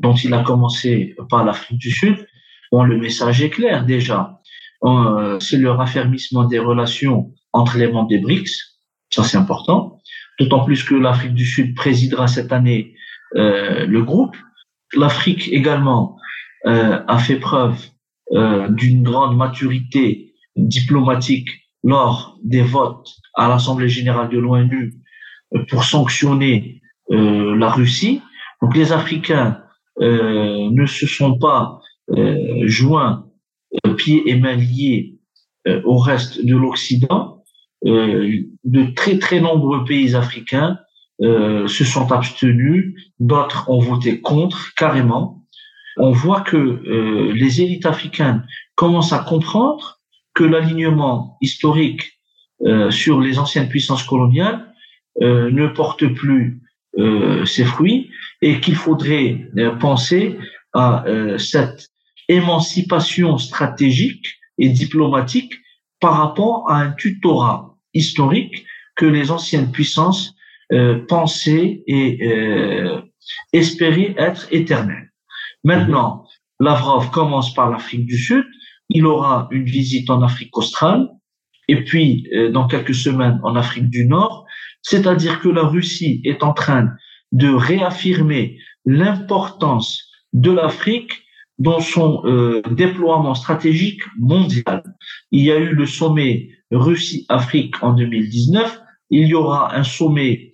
[0.03, 2.27] dont il a commencé par l'Afrique du Sud,
[2.71, 4.39] bon, le message est clair déjà.
[4.83, 8.77] Euh, c'est le raffermissement des relations entre les membres des BRICS,
[9.09, 9.99] ça c'est important,
[10.39, 12.93] d'autant plus que l'Afrique du Sud présidera cette année
[13.35, 14.37] euh, le groupe.
[14.93, 16.17] L'Afrique également
[16.67, 17.77] euh, a fait preuve
[18.69, 21.49] d'une grande maturité diplomatique
[21.83, 24.99] lors des votes à l'Assemblée générale de l'ONU
[25.69, 26.81] pour sanctionner
[27.11, 28.21] euh, la Russie.
[28.61, 29.61] Donc les Africains
[30.01, 31.81] ne se sont pas
[32.63, 33.25] joints
[33.97, 35.17] pieds et mains liés
[35.83, 37.43] au reste de l'Occident.
[37.83, 40.77] de très très nombreux pays africains
[41.19, 45.39] se sont abstenus, d'autres ont voté contre carrément
[45.99, 49.99] on voit que euh, les élites africaines commencent à comprendre
[50.33, 52.13] que l'alignement historique
[52.89, 54.68] sur les anciennes puissances coloniales
[55.19, 56.61] ne porte plus
[57.45, 58.09] ses fruits
[58.41, 60.37] et qu'il faudrait penser
[60.73, 61.03] à
[61.37, 61.89] cette
[62.27, 65.53] émancipation stratégique et diplomatique
[65.99, 70.35] par rapport à un tutorat historique que les anciennes puissances
[70.71, 73.01] euh, pensaient et euh,
[73.53, 75.11] espéraient être éternel.
[75.63, 76.25] Maintenant,
[76.59, 78.45] Lavrov commence par l'Afrique du Sud,
[78.89, 81.09] il aura une visite en Afrique australe,
[81.67, 84.45] et puis euh, dans quelques semaines en Afrique du Nord,
[84.81, 86.89] c'est-à-dire que la Russie est en train
[87.31, 91.23] de réaffirmer l'importance de l'Afrique
[91.57, 94.83] dans son euh, déploiement stratégique mondial.
[95.31, 98.81] Il y a eu le sommet Russie-Afrique en 2019.
[99.09, 100.53] Il y aura un sommet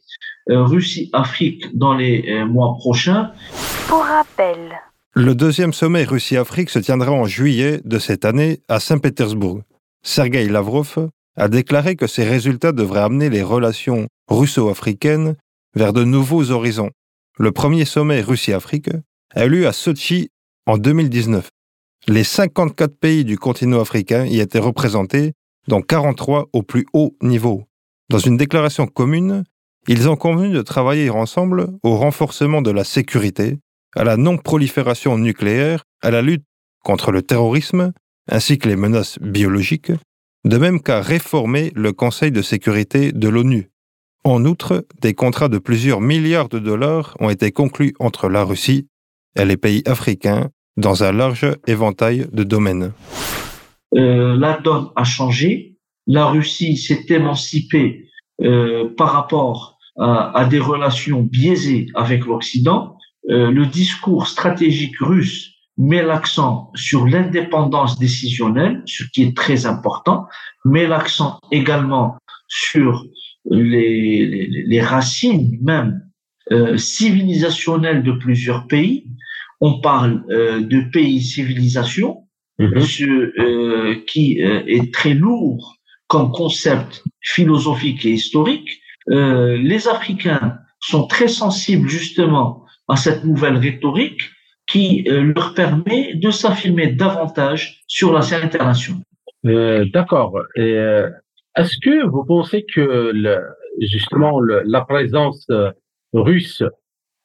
[0.49, 3.31] euh, Russie-Afrique dans les euh, mois prochains.
[3.87, 4.57] Pour rappel.
[5.13, 9.61] Le deuxième sommet Russie-Afrique se tiendra en juillet de cette année à Saint-Pétersbourg.
[10.03, 15.35] Sergei Lavrov a déclaré que ces résultats devraient amener les relations russo-africaines
[15.75, 16.91] vers de nouveaux horizons.
[17.37, 18.89] Le premier sommet Russie-Afrique
[19.33, 20.29] a eu lieu à Sochi
[20.65, 21.49] en 2019.
[22.07, 25.33] Les 54 pays du continent africain y étaient représentés,
[25.67, 27.65] dont 43 au plus haut niveau.
[28.09, 29.43] Dans une déclaration commune,
[29.87, 33.57] ils ont convenu de travailler ensemble au renforcement de la sécurité,
[33.95, 36.45] à la non-prolifération nucléaire, à la lutte
[36.83, 37.91] contre le terrorisme,
[38.29, 39.91] ainsi que les menaces biologiques,
[40.45, 43.71] de même qu'à réformer le Conseil de sécurité de l'ONU.
[44.23, 48.87] En outre, des contrats de plusieurs milliards de dollars ont été conclus entre la Russie
[49.37, 52.93] et les pays africains dans un large éventail de domaines.
[53.95, 55.77] Euh, la donne a changé.
[56.07, 58.09] La Russie s'est émancipée
[58.41, 62.97] euh, par rapport à, des relations biaisées avec l'Occident.
[63.29, 70.27] Euh, le discours stratégique russe met l'accent sur l'indépendance décisionnelle, ce qui est très important,
[70.63, 73.05] met l'accent également sur
[73.45, 76.01] les, les, les racines même
[76.51, 79.07] euh, civilisationnelles de plusieurs pays,
[79.61, 82.27] on parle euh, de pays civilisation,
[82.59, 82.83] mhm.
[83.01, 88.69] euh, qui est très lourd comme concept philosophique et historique.
[89.07, 94.21] les Africains sont très sensibles justement à cette nouvelle rhétorique
[94.67, 99.03] qui leur permet de s'affirmer davantage sur la scène internationale.
[99.43, 100.39] D'accord.
[100.55, 103.37] Est-ce que vous pensez que le,
[103.79, 105.47] justement la présence
[106.13, 106.63] russe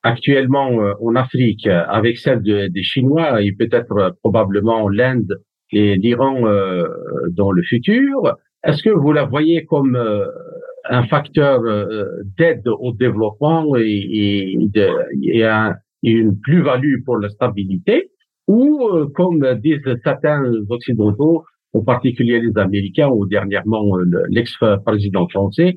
[0.02, 5.40] actuellement euh, en Afrique avec celle des Chinois et peut-être euh, probablement l'Inde
[5.72, 6.84] et l'Iran euh,
[7.30, 9.96] dans le futur, est-ce que vous la voyez comme
[10.84, 11.62] un facteur
[12.36, 14.58] d'aide au développement et,
[15.22, 15.44] et,
[16.02, 18.10] une plus-value pour la stabilité
[18.48, 23.96] ou comme disent certains occidentaux, en particulier les Américains ou dernièrement
[24.28, 25.76] l'ex-président français,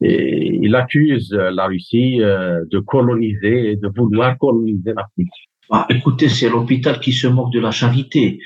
[0.00, 5.32] et il accuse la Russie euh, de coloniser, de vouloir coloniser l'Afrique.
[5.70, 8.38] Ah, écoutez, c'est l'hôpital qui se moque de la charité.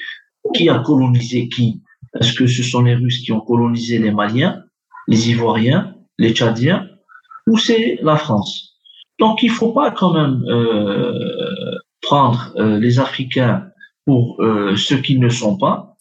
[0.55, 1.83] Qui a colonisé qui?
[2.19, 4.63] Est-ce que ce sont les Russes qui ont colonisé les Maliens,
[5.09, 6.89] les Ivoiriens, les Tchadiens,
[7.49, 8.68] ou c'est la France?
[9.19, 13.67] Donc il faut pas quand même euh, prendre euh, les Africains
[14.07, 15.97] pour euh, ce qu'ils ne sont pas.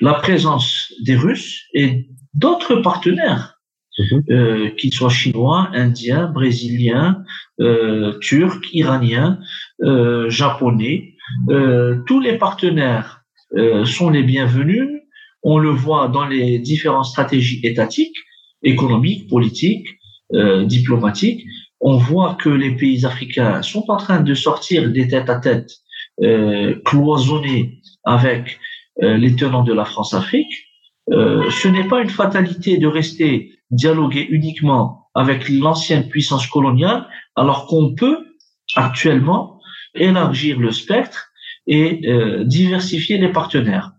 [0.00, 3.56] La présence des Russes et d'autres partenaires
[3.98, 4.22] Mhm.
[4.30, 7.24] euh, qu'ils soient chinois, indiens, brésiliens,
[7.60, 9.38] euh, turcs, iraniens,
[9.82, 11.14] euh, japonais.
[11.48, 13.22] Euh, tous les partenaires
[13.56, 14.86] euh, sont les bienvenus.
[15.42, 18.16] On le voit dans les différentes stratégies étatiques,
[18.62, 19.88] économiques, politiques,
[20.34, 21.44] euh, diplomatiques.
[21.80, 25.70] On voit que les pays africains sont en train de sortir des tête-à-tête
[26.84, 28.58] cloisonnés avec
[29.00, 30.52] les tenants de la France-Afrique.
[31.10, 37.94] ce n'est pas une fatalité de rester dialoguer uniquement avec l'ancienne puissance coloniale, alors qu'on
[37.94, 38.18] peut
[38.74, 39.60] actuellement
[39.94, 41.30] élargir le spectre
[41.66, 43.92] et euh, diversifier les partenaires.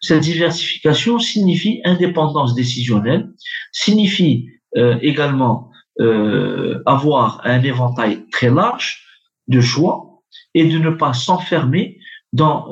[0.00, 3.30] Cette diversification signifie indépendance décisionnelle,
[3.72, 5.70] signifie euh, également
[6.00, 9.02] euh, avoir un éventail très large
[9.48, 10.22] de choix
[10.54, 11.98] et de ne pas s'enfermer
[12.32, 12.68] dans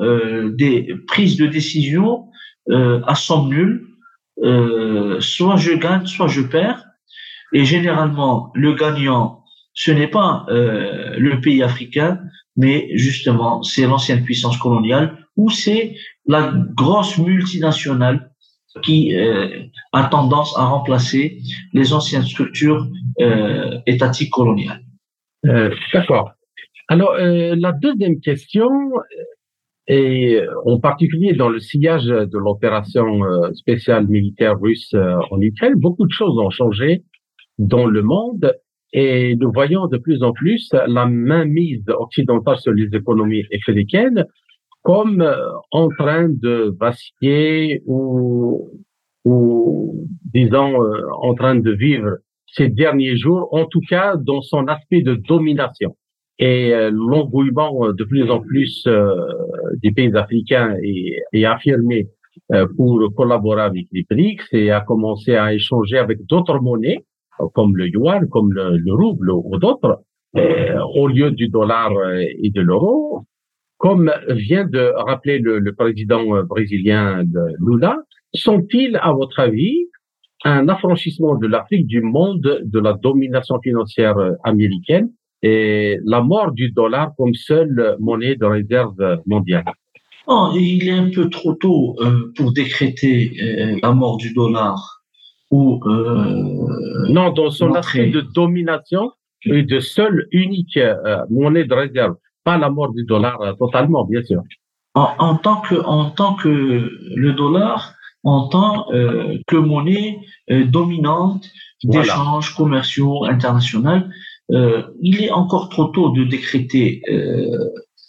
[0.57, 2.25] des prises de décision
[2.69, 3.93] à somme nulle
[4.41, 6.83] euh, soit je gagne, soit je perds.
[7.53, 9.43] Et généralement, le gagnant,
[9.73, 12.19] ce n'est pas euh, le pays africain,
[12.57, 15.95] mais justement, c'est l'ancienne puissance coloniale ou c'est
[16.25, 18.31] la grosse multinationale
[18.81, 19.47] qui euh,
[19.91, 21.39] a tendance à remplacer
[21.73, 22.87] les anciennes structures
[23.19, 24.81] euh, étatiques coloniales.
[25.93, 26.31] D'accord.
[26.87, 28.69] Alors, la deuxième question,
[29.87, 33.19] Et en particulier dans le sillage de l'opération
[33.53, 34.95] spéciale militaire russe
[35.31, 37.03] en Ukraine, beaucoup de choses ont changé
[37.57, 38.53] dans le monde
[38.93, 44.25] et nous voyons de plus en plus la mainmise occidentale sur les économies africaines
[44.83, 45.35] comme euh,
[45.71, 48.69] en train de vaciller ou,
[49.25, 52.17] ou disons, euh, en train de vivre
[52.47, 55.95] ces derniers jours, en tout cas dans son aspect de domination.
[56.37, 58.87] Et euh, l'engouement de plus en plus
[59.81, 62.09] des pays africains est, est affirmé
[62.75, 67.05] pour collaborer avec les BRICS et a commencé à échanger avec d'autres monnaies,
[67.53, 70.01] comme le yuan, comme le, le rouble ou d'autres,
[70.35, 73.23] au lieu du dollar et de l'euro.
[73.83, 77.21] Comme vient de rappeler le, président euh, brésilien
[77.59, 77.97] Lula,
[78.33, 79.87] sont-ils, à votre avis,
[80.45, 85.09] un affranchissement de l'Afrique du monde de la domination financière euh, américaine
[85.41, 89.65] et la mort du dollar comme seule monnaie de réserve mondiale?
[90.27, 93.33] Oh, Il est un peu trop tôt euh, pour décréter
[93.83, 95.03] la mort du dollar
[95.51, 95.81] ou
[97.09, 99.11] non dans son aspect de domination
[99.43, 100.79] et de seule unique
[101.29, 104.41] monnaie de réserve pas la mort du dollar euh, totalement, bien sûr.
[104.95, 106.49] En, tant que, en tant que
[107.15, 110.19] le dollar, en tant euh, que monnaie
[110.51, 111.49] euh, dominante
[111.83, 114.03] d'échanges commerciaux internationaux,
[115.01, 117.01] il est encore trop tôt de décréter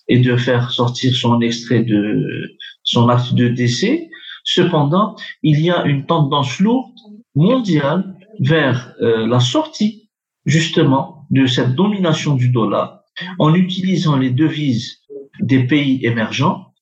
[0.08, 4.10] et de faire sortir son extrait de son acte de décès.
[4.44, 6.92] Cependant, il y a une tendance lourde
[7.34, 10.10] mondiale vers la sortie
[10.44, 13.03] justement de cette domination du dollar
[13.38, 15.00] en utilisant les devises
[15.40, 16.72] des pays émergents,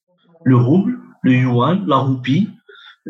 [0.45, 2.49] le rouble, le yuan, la roupie,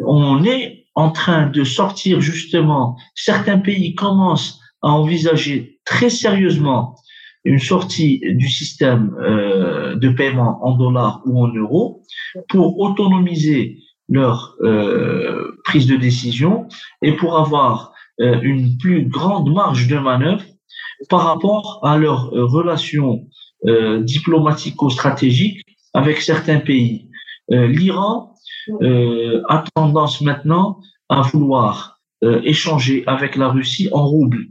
[0.04, 6.96] on est en train de sortir justement, certains pays commencent à envisager très sérieusement
[7.44, 12.02] une sortie du système euh, de paiement en dollars ou en euros
[12.48, 16.68] pour autonomiser leur euh, prise de décision
[17.00, 20.44] et pour avoir euh, une plus grande marge de manœuvre
[21.08, 23.26] par rapport à leurs euh, relations
[23.66, 27.08] euh, diplomatico-stratégiques avec certains pays.
[27.50, 28.34] Euh, L'Iran
[29.48, 30.78] a tendance maintenant
[31.08, 31.98] à vouloir
[32.44, 34.46] échanger avec la Russie en rouble.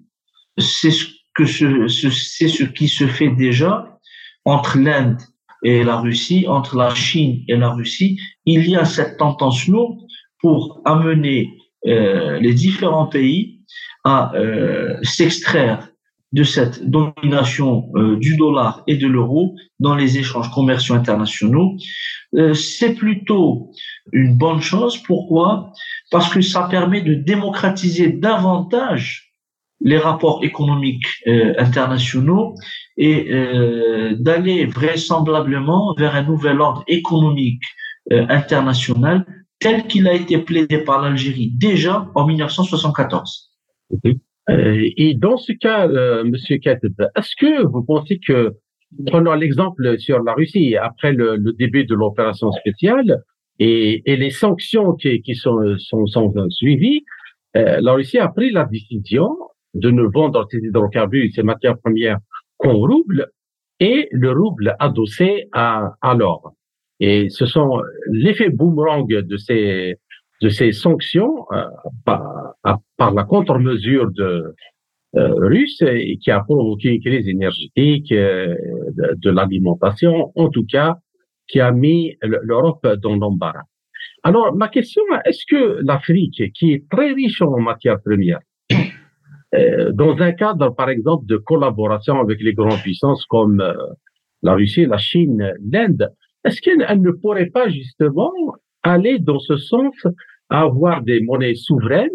[0.57, 3.97] C'est ce que c'est ce qui se fait déjà
[4.43, 5.21] entre l'Inde
[5.63, 8.19] et la Russie, entre la Chine et la Russie.
[8.45, 10.01] Il y a cette tendance lourde
[10.41, 13.61] pour amener les différents pays
[14.03, 14.33] à
[15.03, 15.90] s'extraire
[16.31, 21.75] de cette domination euh, du dollar et de l'euro dans les échanges commerciaux internationaux,
[22.35, 23.71] euh, c'est plutôt
[24.13, 24.97] une bonne chose.
[24.97, 25.71] Pourquoi?
[26.09, 29.33] Parce que ça permet de démocratiser davantage
[29.83, 32.55] les rapports économiques euh, internationaux
[32.97, 33.31] et
[34.19, 37.63] d'aller vraisemblablement vers un nouvel ordre économique
[38.11, 39.25] international
[39.61, 43.51] tel qu'il a été plaidé par l'Algérie déjà en 1974.
[44.05, 44.13] Euh,
[44.97, 48.53] et dans ce cas, euh, Monsieur Kateb, est-ce que vous pensez que,
[49.07, 53.23] prenons l'exemple sur la Russie, après le, début de l'opération spéciale
[53.59, 57.03] et, et, les sanctions qui, qui sont, sont, sont suivies,
[57.55, 59.37] euh, la Russie a pris la décision
[59.73, 62.17] de ne vendre ses hydrocarbures ses matières premières
[62.57, 63.27] qu'en rouble
[63.79, 66.53] et le rouble adossé à, à l'or.
[66.99, 67.81] Et ce sont
[68.11, 69.95] l'effet boomerang de ces
[70.41, 71.63] de ces sanctions euh,
[72.05, 74.53] par, la contre-mesure de
[75.15, 78.55] euh, et qui a provoqué une crise énergétique euh,
[78.95, 80.95] de, de l'alimentation, en tout cas,
[81.47, 83.63] qui a mis l'Europe dans l'embarras.
[84.23, 88.39] Alors, ma question, est-ce que l'Afrique, qui est très riche en matières premières,
[89.53, 93.61] euh, dans un cadre, par exemple, de collaboration avec les grandes puissances comme
[94.43, 96.09] la Russie, la Chine, l'Inde,
[96.45, 98.31] est-ce qu'elle ne pourrait pas justement
[98.83, 99.93] aller dans ce sens
[100.51, 102.09] avoir des monnaies souveraines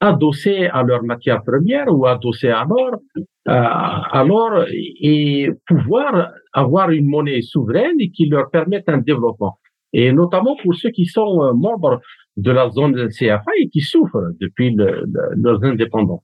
[0.00, 7.06] adossées à leurs matières premières ou adossées à l'or, euh, alors et pouvoir avoir une
[7.06, 9.58] monnaie souveraine qui leur permette un développement.
[9.92, 12.00] Et notamment pour ceux qui sont euh, membres
[12.36, 15.04] de la zone CFA et qui souffrent depuis le,
[15.36, 16.22] leur indépendance.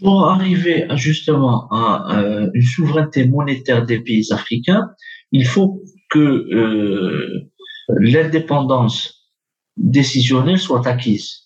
[0.00, 4.90] Pour arriver justement à euh, une souveraineté monétaire des pays africains,
[5.32, 7.50] il faut que euh,
[7.88, 9.17] l'indépendance
[9.78, 11.44] décisionnelle soit acquise.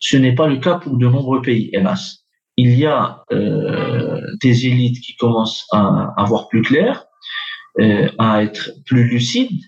[0.00, 2.24] Ce n'est pas le cas pour de nombreux pays, hélas.
[2.56, 7.04] Il y a euh, des élites qui commencent à, avoir plus clair,
[7.80, 9.62] euh, à être plus lucides,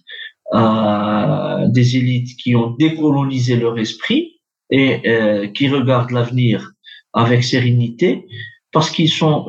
[0.53, 4.40] des élites qui ont décolonisé leur esprit
[4.70, 6.70] et euh, qui regardent l'avenir
[7.12, 8.26] avec sérénité
[8.72, 9.47] parce qu'ils sont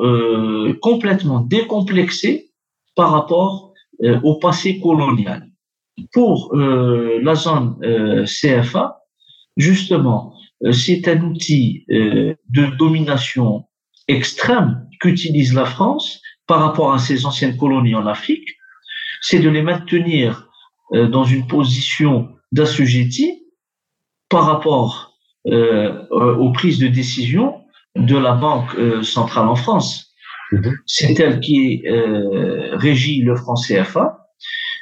[0.81, 2.51] complètement décomplexés
[2.95, 3.73] par rapport
[4.23, 5.49] au passé colonial.
[6.13, 9.01] Pour euh, la zone euh, CFA,
[9.57, 13.65] justement, euh, c'est un outil euh, de domination
[14.07, 18.47] extrême qu'utilise la France par rapport à ses anciennes colonies en Afrique,
[19.21, 20.47] c'est de les maintenir
[20.93, 23.43] euh, dans une position d'assujetti
[24.29, 25.11] par rapport
[25.47, 27.61] aux prises de décision
[27.95, 30.15] de la Banque centrale en France.
[30.51, 30.75] Mhm.
[30.87, 34.24] C'est elle qui régit le franc CFA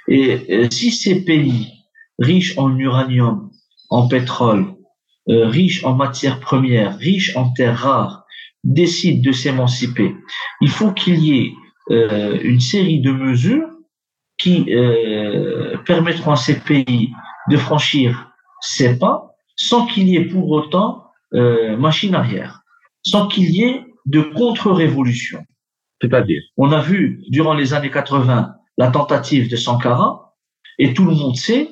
[0.08, 1.68] et euh, si ces pays
[2.20, 3.52] riches en uranium,
[3.90, 4.66] en pétrole,
[5.30, 8.26] euh, riches en matières premières, riches en terres rares,
[8.64, 10.16] décident de s'émanciper,
[10.62, 11.54] il faut qu'il y ait
[11.92, 13.70] euh, une série de mesures
[14.38, 14.66] qui
[15.86, 17.12] permettront à ces pays
[17.50, 18.32] de franchir
[18.62, 22.62] ces pas sans qu'il y ait pour autant machine arrière,
[23.04, 25.46] sans qu'il y ait de contre-révolution.
[26.02, 26.42] C'est-à-dire?
[26.58, 30.36] On a vu durant les années 80 la tentative de Sankara,
[30.80, 31.70] et tout le monde sait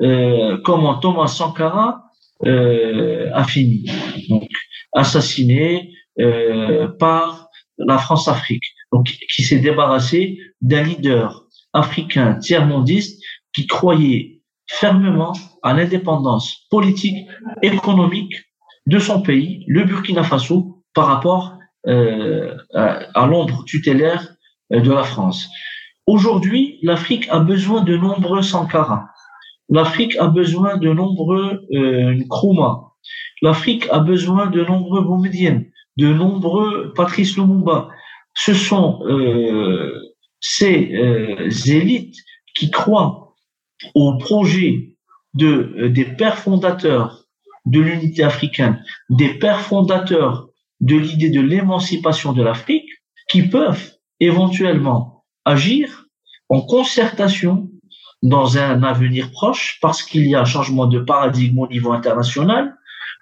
[0.00, 2.02] euh, comment Thomas Sankara
[2.44, 3.86] euh, a fini.
[4.28, 4.48] Donc,
[4.92, 7.48] assassiné euh, par
[7.78, 13.20] la France-Afrique, donc qui s'est débarrassé d'un leader africain tiers-mondiste
[13.52, 15.32] qui croyait fermement
[15.62, 17.26] à l'indépendance politique,
[17.62, 18.34] économique
[18.86, 24.34] de son pays, le Burkina Faso, par rapport à, l'ombre tutélaire
[24.70, 25.48] de la France.
[26.06, 29.08] Aujourd'hui, l'Afrique a besoin de nombreux Sankara.
[29.70, 32.92] L'Afrique a besoin de nombreux euh, Nkrumah.
[33.42, 37.88] L'Afrique a besoin de nombreux Boumedienne, de nombreux Patrice Lumumba.
[38.34, 39.92] Ce sont euh,
[40.40, 42.16] ces euh, élites
[42.54, 43.34] qui croient
[43.94, 44.96] au projet
[45.34, 47.24] de, euh, des pères fondateurs
[47.66, 50.48] de l'unité africaine, des pères fondateurs
[50.80, 52.88] de l'idée de l'émancipation de l'Afrique,
[53.30, 55.13] qui peuvent éventuellement
[55.44, 56.06] agir
[56.48, 57.70] en concertation
[58.22, 62.74] dans un avenir proche parce qu'il y a un changement de paradigme au niveau international,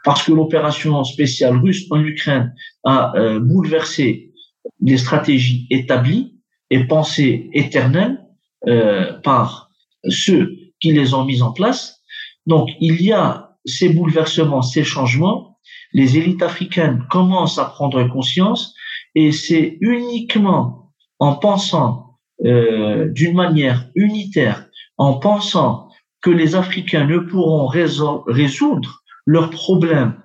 [0.05, 2.55] parce que l'opération spéciale russe en Ukraine
[2.85, 4.33] a euh, bouleversé
[4.81, 6.37] les stratégies établies
[6.71, 8.25] et pensées éternelles
[8.69, 9.71] euh, par
[10.09, 12.01] ceux qui les ont mises en place.
[12.47, 15.59] Donc il y a ces bouleversements, ces changements.
[15.93, 18.75] Les élites africaines commencent à prendre conscience
[19.15, 22.12] et c'est uniquement en pensant
[22.45, 24.67] euh, d'une manière unitaire
[24.99, 25.89] en pensant
[26.21, 30.21] que les Africains ne pourront résoudre leurs problèmes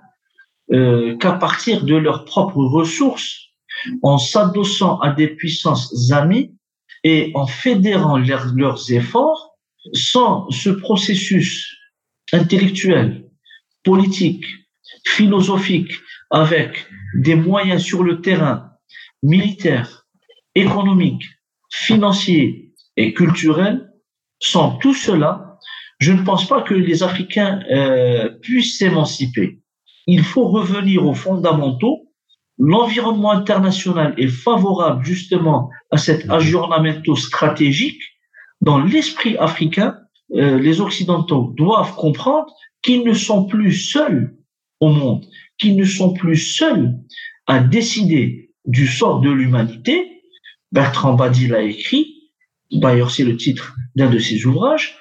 [0.72, 3.47] euh, qu'à partir de leurs propres ressources,
[4.03, 6.55] en s'adossant à des puissances amies
[7.03, 9.55] et en fédérant leurs efforts,
[9.93, 11.78] sans ce processus
[12.34, 13.30] intellectuel,
[13.84, 14.45] politique,
[15.05, 15.93] philosophique,
[16.32, 18.72] avec des moyens sur le terrain
[19.24, 20.05] militaire,
[20.55, 21.24] économique,
[21.70, 23.91] financiers et culturels,
[24.39, 25.57] sans tout cela,
[25.99, 29.59] je ne pense pas que les Africains euh, puissent s'émanciper.
[30.05, 32.07] Il faut revenir aux fondamentaux.
[32.59, 38.01] L'environnement international est favorable justement à cet aggiornamento stratégique.
[38.61, 39.97] Dans l'esprit africain,
[40.36, 42.47] euh, les Occidentaux doivent comprendre
[42.82, 44.36] qu'ils ne sont plus seuls
[44.80, 45.26] au monde,
[45.59, 46.95] qu'ils ne sont plus seuls
[47.47, 50.16] à décider du sort de l'humanité,
[50.78, 52.30] Bertrand Badi l'a écrit,
[52.72, 54.96] d'ailleurs c'est le titre d'un de ses ouvrages,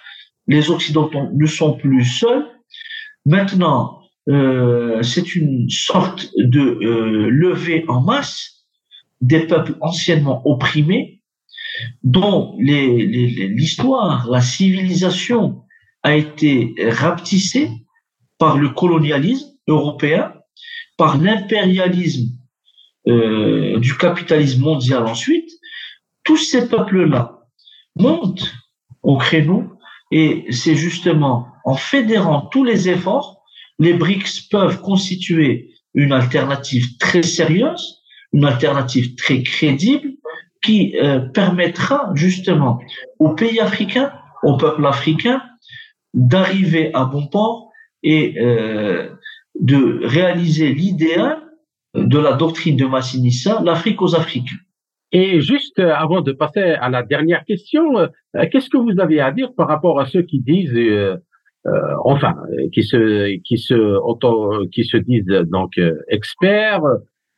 [0.47, 2.47] les Occidentaux ne sont plus seuls.
[3.27, 4.01] Maintenant,
[4.31, 8.65] euh, c'est une sorte de euh, levée en masse
[9.21, 11.21] des peuples anciennement opprimés,
[12.03, 15.61] dont l'histoire, la civilisation
[16.03, 17.69] a été rapetissée
[18.39, 20.33] par le colonialisme européen,
[20.97, 22.31] par l'impérialisme
[23.09, 25.36] euh, du capitalisme mondial ensuite,
[26.27, 27.41] tous ces peuples-là
[27.95, 28.53] montent
[29.03, 29.65] au créneau
[30.11, 33.43] et c'est justement en fédérant tous les efforts,
[33.79, 38.03] les BRICS peuvent constituer une alternative très sérieuse,
[38.33, 40.11] une alternative très crédible
[40.63, 42.81] qui euh, permettra justement
[43.19, 44.13] aux pays africains,
[44.43, 45.43] au peuple africain,
[46.13, 47.71] d'arriver à bon port
[48.03, 49.11] et euh,
[49.59, 51.43] de réaliser l'idéal
[51.95, 54.57] de la doctrine de Massinissa, l'Afrique aux Africains.
[55.13, 58.09] Et juste euh, avant de passer à la dernière question, euh,
[58.51, 61.17] qu'est-ce que vous avez à dire par rapport à ceux qui disent, euh,
[61.67, 62.35] euh enfin,
[62.73, 66.83] qui se, qui se, qui se disent donc experts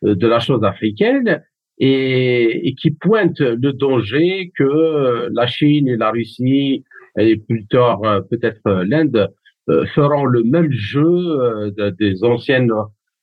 [0.03, 1.43] de la chose africaine
[1.79, 6.85] et, et, qui pointent le danger que la Chine et la Russie
[7.19, 8.01] et plus tard
[8.31, 9.29] peut-être l'Inde
[9.95, 12.73] feront le même jeu des anciennes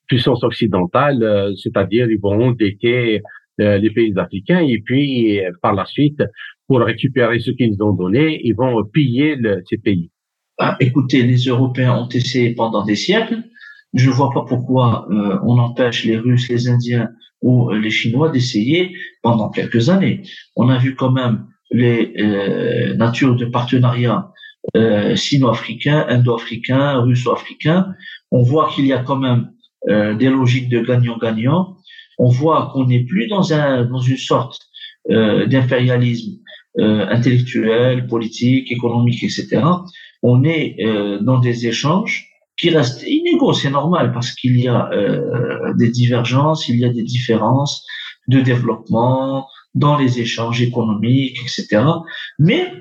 [0.07, 3.19] puissances occidentales, c'est-à-dire ils vont euh,
[3.57, 6.21] les pays africains et puis par la suite
[6.67, 9.37] pour récupérer ce qu'ils ont donné, ils vont piller
[9.69, 10.11] ces pays.
[10.57, 13.43] Ah, écoutez, les Européens ont essayé pendant des siècles.
[13.93, 17.09] Je ne vois pas pourquoi euh, on empêche les Russes, les Indiens
[17.41, 20.23] ou les Chinois d'essayer pendant quelques années.
[20.55, 24.31] On a vu quand même les euh, natures de partenariat
[24.75, 27.93] euh, sino-africains, indo-africains, russo-africains.
[28.31, 29.51] On voit qu'il y a quand même
[29.89, 31.74] euh, des logiques de gagnant-gagnant.
[32.17, 34.59] On voit qu'on n'est plus dans, un, dans une sorte
[35.09, 36.39] euh, d'impérialisme
[36.77, 39.61] euh, intellectuel, politique, économique, etc.
[40.21, 44.89] On est euh, dans des échanges qui restent inégaux, c'est normal parce qu'il y a
[44.91, 47.85] euh, des divergences, il y a des différences
[48.27, 51.81] de développement dans les échanges économiques, etc.
[52.39, 52.73] Mais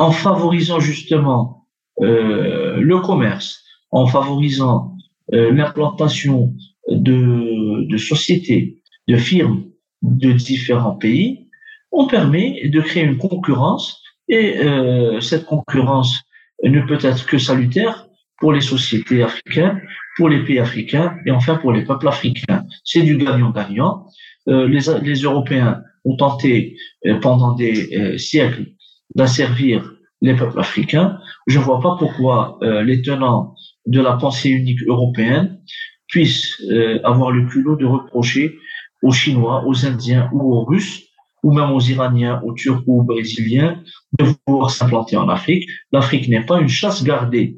[0.00, 1.68] en favorisant justement
[2.00, 3.62] le commerce,
[3.92, 4.96] en favorisant
[5.30, 6.54] l'implantation
[6.90, 9.64] de, de sociétés, de firmes
[10.02, 11.48] de différents pays,
[11.92, 16.20] on permet de créer une concurrence et euh, cette concurrence
[16.62, 18.06] ne peut être que salutaire
[18.38, 19.80] pour les sociétés africaines,
[20.16, 22.64] pour les pays africains et enfin pour les peuples africains.
[22.84, 24.06] C'est du gagnant-gagnant.
[24.48, 26.76] Euh, les, les, Européens ont tenté
[27.06, 28.66] euh, pendant des euh, siècles
[29.14, 31.18] d'asservir les peuples africains.
[31.46, 33.54] Je ne vois pas pourquoi euh, les tenants
[33.86, 35.60] de la pensée unique européenne
[36.08, 38.58] puissent euh, avoir le culot de reprocher
[39.02, 41.04] aux Chinois, aux Indiens ou aux Russes
[41.44, 43.80] ou même aux Iraniens, aux Turcs ou aux Brésiliens
[44.18, 45.68] de vouloir s'implanter en Afrique.
[45.92, 47.56] L'Afrique n'est pas une chasse gardée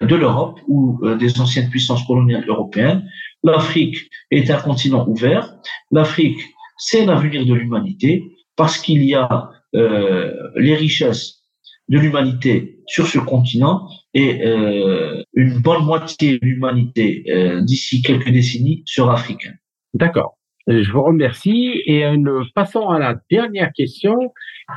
[0.00, 3.08] de l'Europe ou euh, des anciennes puissances coloniales européennes.
[3.42, 5.54] L'Afrique est un continent ouvert.
[5.90, 6.38] L'Afrique,
[6.78, 8.24] c'est l'avenir de l'humanité
[8.56, 11.42] parce qu'il y a euh, les richesses
[11.88, 18.30] de l'humanité sur ce continent et euh, une bonne moitié de l'humanité euh, d'ici quelques
[18.30, 19.58] décennies sera africaine.
[19.92, 20.38] D'accord.
[20.66, 24.16] Je vous remercie et nous passons à la dernière question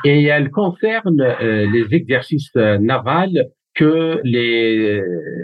[0.03, 5.01] et elle concerne euh, les exercices navals que les,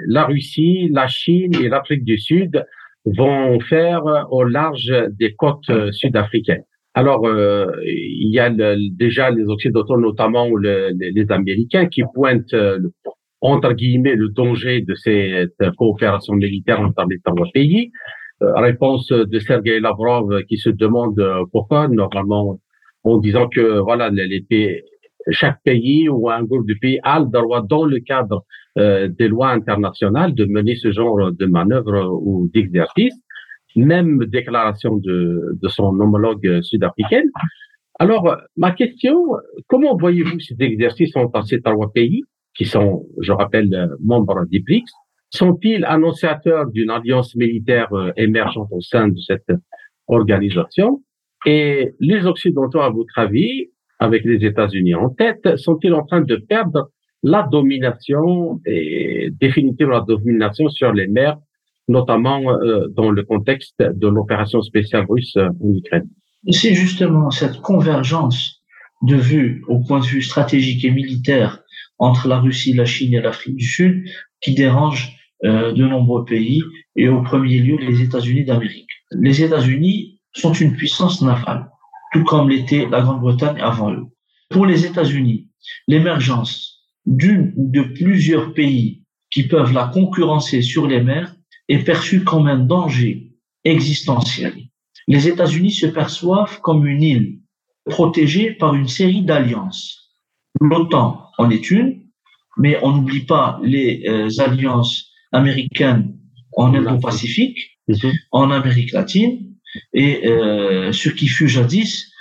[0.07, 2.65] la Russie, la Chine et l'Afrique du Sud
[3.05, 6.65] vont faire au large des côtes sud-africaines.
[6.97, 12.03] Alors, euh, il y a le, déjà les Occidentaux, notamment le, les, les, Américains, qui
[12.13, 12.79] pointent, euh,
[13.53, 17.91] entre guillemets, le danger de cette coopération militaire entre les trois pays.
[18.41, 21.21] Euh, réponse de Sergei Lavrov qui se demande
[21.51, 22.59] pourquoi, normalement,
[23.03, 24.45] en disant que voilà, les
[25.31, 28.43] chaque pays ou un groupe de pays a le droit, dans le cadre
[28.77, 33.15] euh, des lois internationales, de mener ce genre de manœuvre ou d'exercice
[33.75, 37.29] même déclaration de, de son homologue sud-africaine.
[37.99, 39.17] Alors, ma question,
[39.67, 42.23] comment voyez-vous ces exercices entre ces trois pays,
[42.55, 44.91] qui sont, je rappelle, membres des BRICS
[45.31, 49.51] Sont-ils annonciateurs d'une alliance militaire euh, émergente au sein de cette
[50.07, 51.01] organisation
[51.45, 56.35] Et les Occidentaux, à votre avis, avec les États-Unis en tête, sont-ils en train de
[56.37, 56.89] perdre
[57.23, 61.37] la domination et définitivement la domination sur les mers
[61.87, 66.09] notamment euh, dans le contexte de l'opération spéciale russe en Ukraine?
[66.49, 68.63] C'est justement cette convergence
[69.03, 71.59] de vues au point de vue stratégique et militaire
[71.97, 74.05] entre la Russie, la Chine et l'Afrique du Sud
[74.41, 76.61] qui dérange euh, de nombreux pays
[76.95, 78.89] et au premier lieu les États-Unis d'Amérique.
[79.11, 81.69] Les États-Unis sont une puissance navale,
[82.13, 84.05] tout comme l'était la Grande-Bretagne avant eux.
[84.49, 85.49] Pour les États-Unis,
[85.87, 91.35] l'émergence d'une ou de plusieurs pays qui peuvent la concurrencer sur les mers
[91.67, 93.31] est perçu comme un danger
[93.63, 94.53] existentiel.
[95.07, 97.39] Les États-Unis se perçoivent comme une île
[97.85, 100.04] protégée par une série d'alliances.
[100.61, 102.01] L'OTAN en est une,
[102.57, 106.17] mais on n'oublie pas les euh, alliances américaines
[106.53, 108.13] en Indo-Pacifique, mhm.
[108.31, 109.55] en Amérique latine,
[109.93, 112.11] et euh, ce qui fut jadis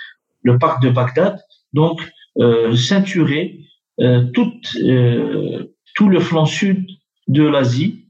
[0.43, 1.39] le pacte de Bagdad,
[1.73, 2.01] donc
[2.37, 3.61] euh, ceinturer
[4.01, 4.51] euh, tout,
[4.83, 6.85] euh, tout le flanc sud
[7.27, 8.05] de l'Asie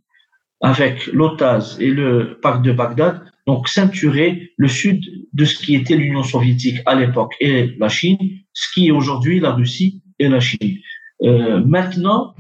[0.62, 5.04] avec l'OTAS et le pacte de Bagdad, donc ceinturer le sud
[5.34, 8.18] de ce qui était l'Union soviétique à l'époque et la Chine,
[8.54, 10.78] ce qui est aujourd'hui la Russie et la Chine.
[11.22, 12.36] Euh, maintenant,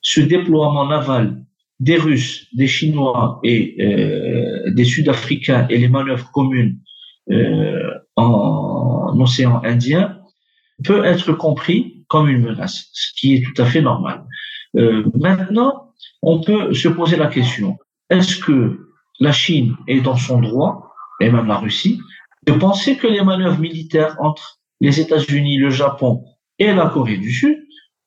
[0.00, 1.42] ce déploiement naval
[1.80, 6.78] des Russes, des Chinois et euh, des Sud-Africains et les manœuvres communes
[7.30, 10.20] euh, en océan Indien
[10.84, 14.24] peut être compris comme une menace, ce qui est tout à fait normal.
[14.76, 15.92] Euh, maintenant,
[16.22, 17.78] on peut se poser la question,
[18.10, 18.90] est-ce que
[19.20, 22.00] la Chine est dans son droit, et même la Russie,
[22.46, 26.24] de penser que les manœuvres militaires entre les États-Unis, le Japon
[26.58, 27.58] et la Corée du Sud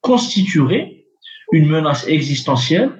[0.01, 1.05] constitueraient
[1.51, 2.91] une menace existentielle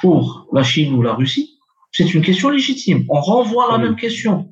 [0.00, 1.58] pour la Chine ou la Russie?
[1.92, 3.04] C'est une question légitime.
[3.08, 4.48] On renvoie la même question.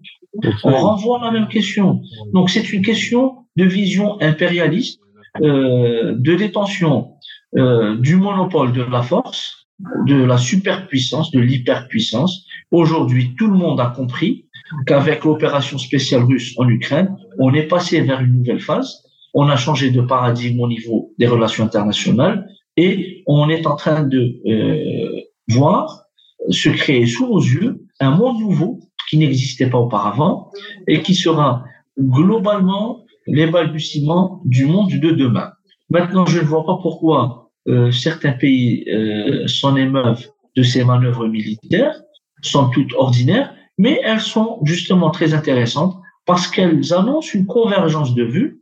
[0.65, 2.01] On renvoie la même question.
[2.33, 5.01] Donc c'est une question de vision impérialiste
[5.41, 7.13] euh, de détention
[7.57, 9.67] euh, du monopole de la force,
[10.07, 12.45] de la superpuissance, de l'hyperpuissance.
[12.71, 14.47] Aujourd'hui, tout le monde a compris
[14.87, 19.03] qu'avec l'opération spéciale russe en Ukraine, on est passé vers une nouvelle phase.
[19.41, 24.03] On a changé de paradigme au niveau des relations internationales et on est en train
[24.03, 26.07] de euh, voir
[26.51, 30.51] se créer sous nos yeux un monde nouveau qui n'existait pas auparavant
[30.89, 31.63] et qui sera
[31.97, 35.53] globalement les balbutiements du monde de demain.
[35.89, 40.27] Maintenant, je ne vois pas pourquoi euh, certains pays euh, s'en émeuvent
[40.57, 41.95] de ces manœuvres militaires,
[42.43, 45.95] sont toutes ordinaires, mais elles sont justement très intéressantes
[46.27, 48.59] parce qu'elles annoncent une convergence de vues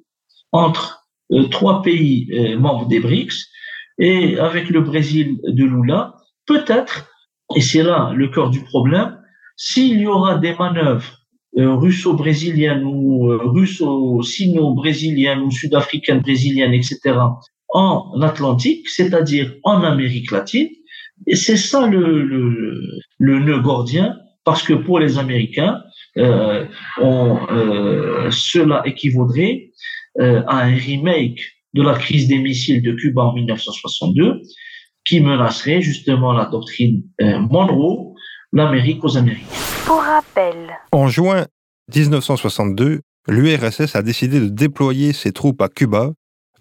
[0.57, 3.49] entre euh, trois pays euh, membres des BRICS
[3.99, 6.15] et avec le Brésil de Lula,
[6.47, 7.11] peut-être,
[7.55, 9.19] et c'est là le cœur du problème,
[9.57, 11.19] s'il y aura des manœuvres
[11.59, 17.01] euh, russo-brésiliennes ou russo-sino-brésiliennes ou sud-africaines brésiliennes, etc.,
[17.71, 20.69] en Atlantique, c'est-à-dire en Amérique latine,
[21.27, 25.81] et c'est ça le, nœud gordien, parce que pour les Américains,
[26.17, 26.69] cela
[28.85, 29.71] équivaudrait
[30.21, 31.41] euh, à un remake
[31.75, 34.41] de la crise des missiles de Cuba en 1962,
[35.05, 38.15] qui menacerait justement la doctrine euh, Monroe,
[38.53, 39.47] l'Amérique aux Américains.
[39.85, 40.57] Pour rappel,
[40.93, 41.47] En juin
[41.95, 46.13] 1962, l'URSS a décidé de déployer ses troupes à Cuba,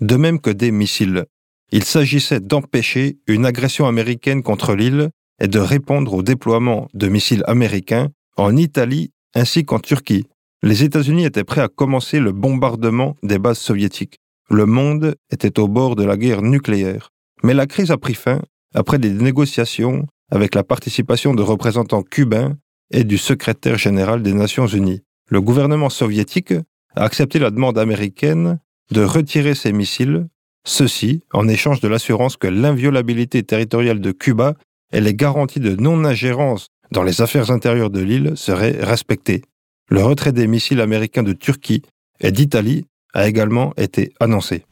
[0.01, 1.25] de même que des missiles.
[1.71, 5.09] Il s'agissait d'empêcher une agression américaine contre l'île
[5.41, 10.25] et de répondre au déploiement de missiles américains en Italie ainsi qu'en Turquie.
[10.65, 14.17] Les États-Unis étaient prêts à commencer le bombardement des bases soviétiques.
[14.49, 17.11] Le monde était au bord de la guerre nucléaire.
[17.43, 18.41] Mais la crise a pris fin
[18.73, 22.57] après des négociations avec la participation de représentants cubains
[22.89, 25.03] et du secrétaire général des Nations Unies.
[25.29, 26.55] Le gouvernement soviétique
[26.95, 28.57] a accepté la demande américaine
[28.89, 30.25] de retirer ses missiles,
[30.65, 34.55] ceci en échange de l'assurance que l'inviolabilité territoriale de Cuba
[34.91, 39.43] et les garanties de non-ingérence dans les affaires intérieures de l'île seraient respectées.
[39.89, 41.83] Le retrait des missiles américains de Turquie
[42.19, 44.63] et d'Italie a également été annoncé.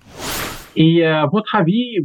[0.76, 1.97] Et euh, à votre avis,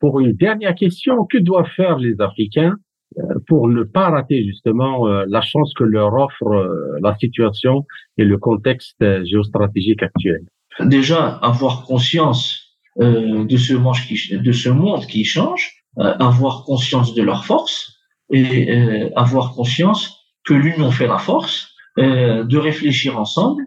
[0.00, 2.74] pour une dernière question, que doivent faire les Africains
[3.18, 7.86] euh, pour ne pas rater justement euh, la chance que leur offre la situation
[8.18, 10.40] et le contexte géostratégique actuel?
[10.80, 12.62] Déjà, avoir conscience
[12.98, 17.94] de, ce manche qui, de ce monde qui change, avoir conscience de leur force
[18.30, 18.70] et
[19.14, 23.64] avoir conscience que l'union fait la force, euh, de réfléchir ensemble,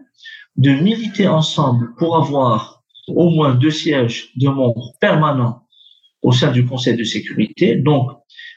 [0.56, 5.66] de militer ensemble pour avoir au moins deux sièges de membres permanents
[6.22, 8.10] au sein du Conseil de sécurité, donc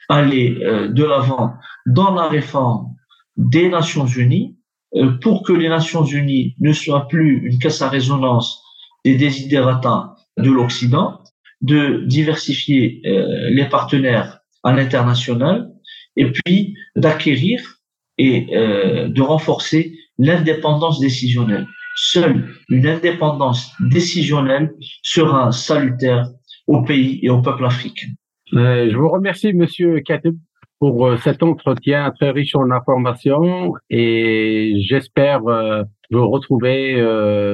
[0.08, 1.54] aller euh, de l'avant
[1.86, 2.94] dans la réforme
[3.36, 4.56] des Nations Unies
[4.94, 8.62] euh, pour que les Nations Unies ne soient plus une caisse à résonance
[9.04, 11.20] des désidératas de l'Occident,
[11.62, 15.70] de diversifier les partenaires à l'international
[16.16, 17.73] et puis d'acquérir
[18.18, 21.66] et euh, de renforcer l'indépendance décisionnelle.
[21.96, 26.28] Seule une indépendance décisionnelle sera salutaire
[26.66, 28.08] au pays et au peuple africain.
[28.54, 30.36] Euh, Je vous remercie, Monsieur Kateb,
[30.78, 37.00] pour euh, cet entretien très riche en informations et j'espère euh, vous retrouver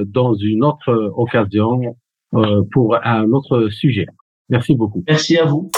[0.06, 1.96] dans une autre occasion
[2.72, 4.06] pour un autre sujet.
[4.50, 5.02] Merci beaucoup.
[5.08, 5.70] Merci à vous.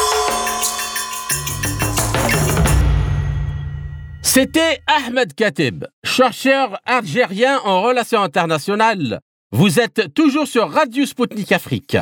[4.34, 9.20] C'était Ahmed Katib, chercheur algérien en relations internationales.
[9.50, 11.98] Vous êtes toujours sur Radio Sputnik Afrique.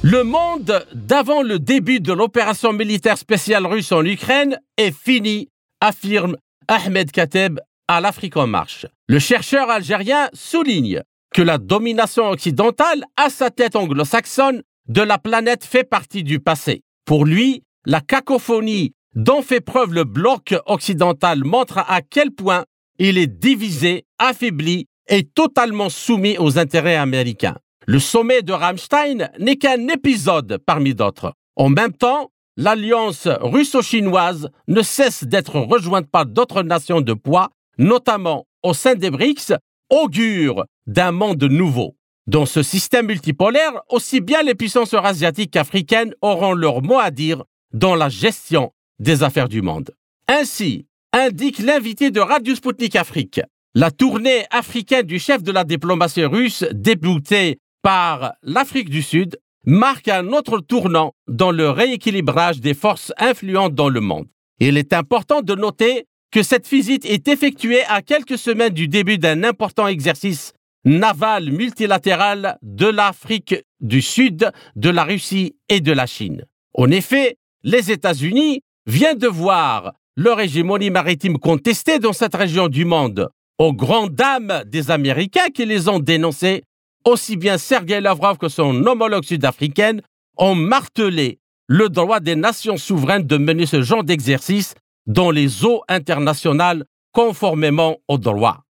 [0.00, 5.50] Le monde d'avant le début de l'opération militaire spéciale russe en Ukraine est fini,
[5.82, 8.86] affirme Ahmed Kateb à l'Afrique en marche.
[9.08, 11.02] Le chercheur algérien souligne
[11.34, 16.82] que la domination occidentale à sa tête anglo-saxonne de la planète fait partie du passé.
[17.04, 22.64] Pour lui, la cacophonie dont fait preuve le bloc occidental montre à quel point
[22.98, 27.56] il est divisé, affaibli et totalement soumis aux intérêts américains.
[27.86, 31.32] Le sommet de Rammstein n'est qu'un épisode parmi d'autres.
[31.56, 38.46] En même temps, l'alliance russo-chinoise ne cesse d'être rejointe par d'autres nations de poids, notamment
[38.62, 39.54] au sein des BRICS,
[39.90, 41.96] augure d'un monde nouveau.
[42.28, 47.42] Dans ce système multipolaire, aussi bien les puissances eurasiatiques qu'africaines auront leur mot à dire
[47.72, 49.92] dans la gestion des affaires du monde.
[50.28, 53.40] Ainsi, indique l'invité de Radio Sputnik Afrique,
[53.74, 60.08] la tournée africaine du chef de la diplomatie russe, débutée par l'Afrique du Sud, marque
[60.08, 64.26] un autre tournant dans le rééquilibrage des forces influentes dans le monde.
[64.60, 69.16] Il est important de noter que cette visite est effectuée à quelques semaines du début
[69.16, 70.52] d'un important exercice
[70.84, 76.44] naval multilatéral de l'Afrique du Sud, de la Russie et de la Chine.
[76.74, 82.84] En effet, les États-Unis viennent de voir leur hégémonie maritime contestée dans cette région du
[82.84, 86.62] monde, aux grandes dames des Américains qui les ont dénoncés,
[87.04, 90.02] aussi bien Sergei Lavrov que son homologue sud-africaine
[90.36, 94.74] ont martelé le droit des nations souveraines de mener ce genre d'exercice
[95.06, 98.64] dans les eaux internationales conformément au droit.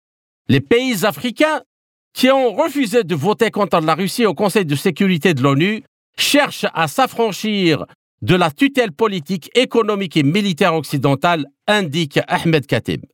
[0.48, 1.62] Les pays africains
[2.16, 5.84] qui ont refusé de voter contre la Russie au Conseil de sécurité de l'ONU
[6.16, 7.84] cherchent à s'affranchir
[8.22, 13.04] de la tutelle politique, économique et militaire occidentale, indique Ahmed Katib.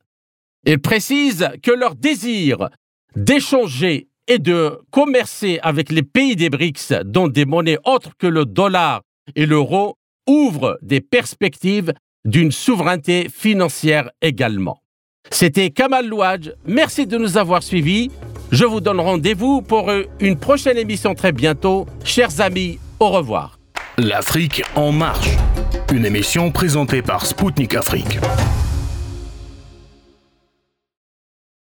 [0.65, 2.69] Il précise que leur désir
[3.17, 8.45] d'échanger et de commercer avec les pays des BRICS, dont des monnaies autres que le
[8.45, 9.01] dollar
[9.35, 9.97] et l'euro,
[10.27, 11.93] ouvre des perspectives
[12.23, 14.81] d'une souveraineté financière également.
[15.29, 16.51] C'était Kamal Louadj.
[16.65, 18.09] Merci de nous avoir suivis.
[18.53, 21.87] Je vous donne rendez-vous pour une prochaine émission très bientôt.
[22.03, 23.57] Chers amis, au revoir.
[23.97, 25.31] L'Afrique en marche.
[25.91, 28.19] Une émission présentée par Spoutnik Afrique.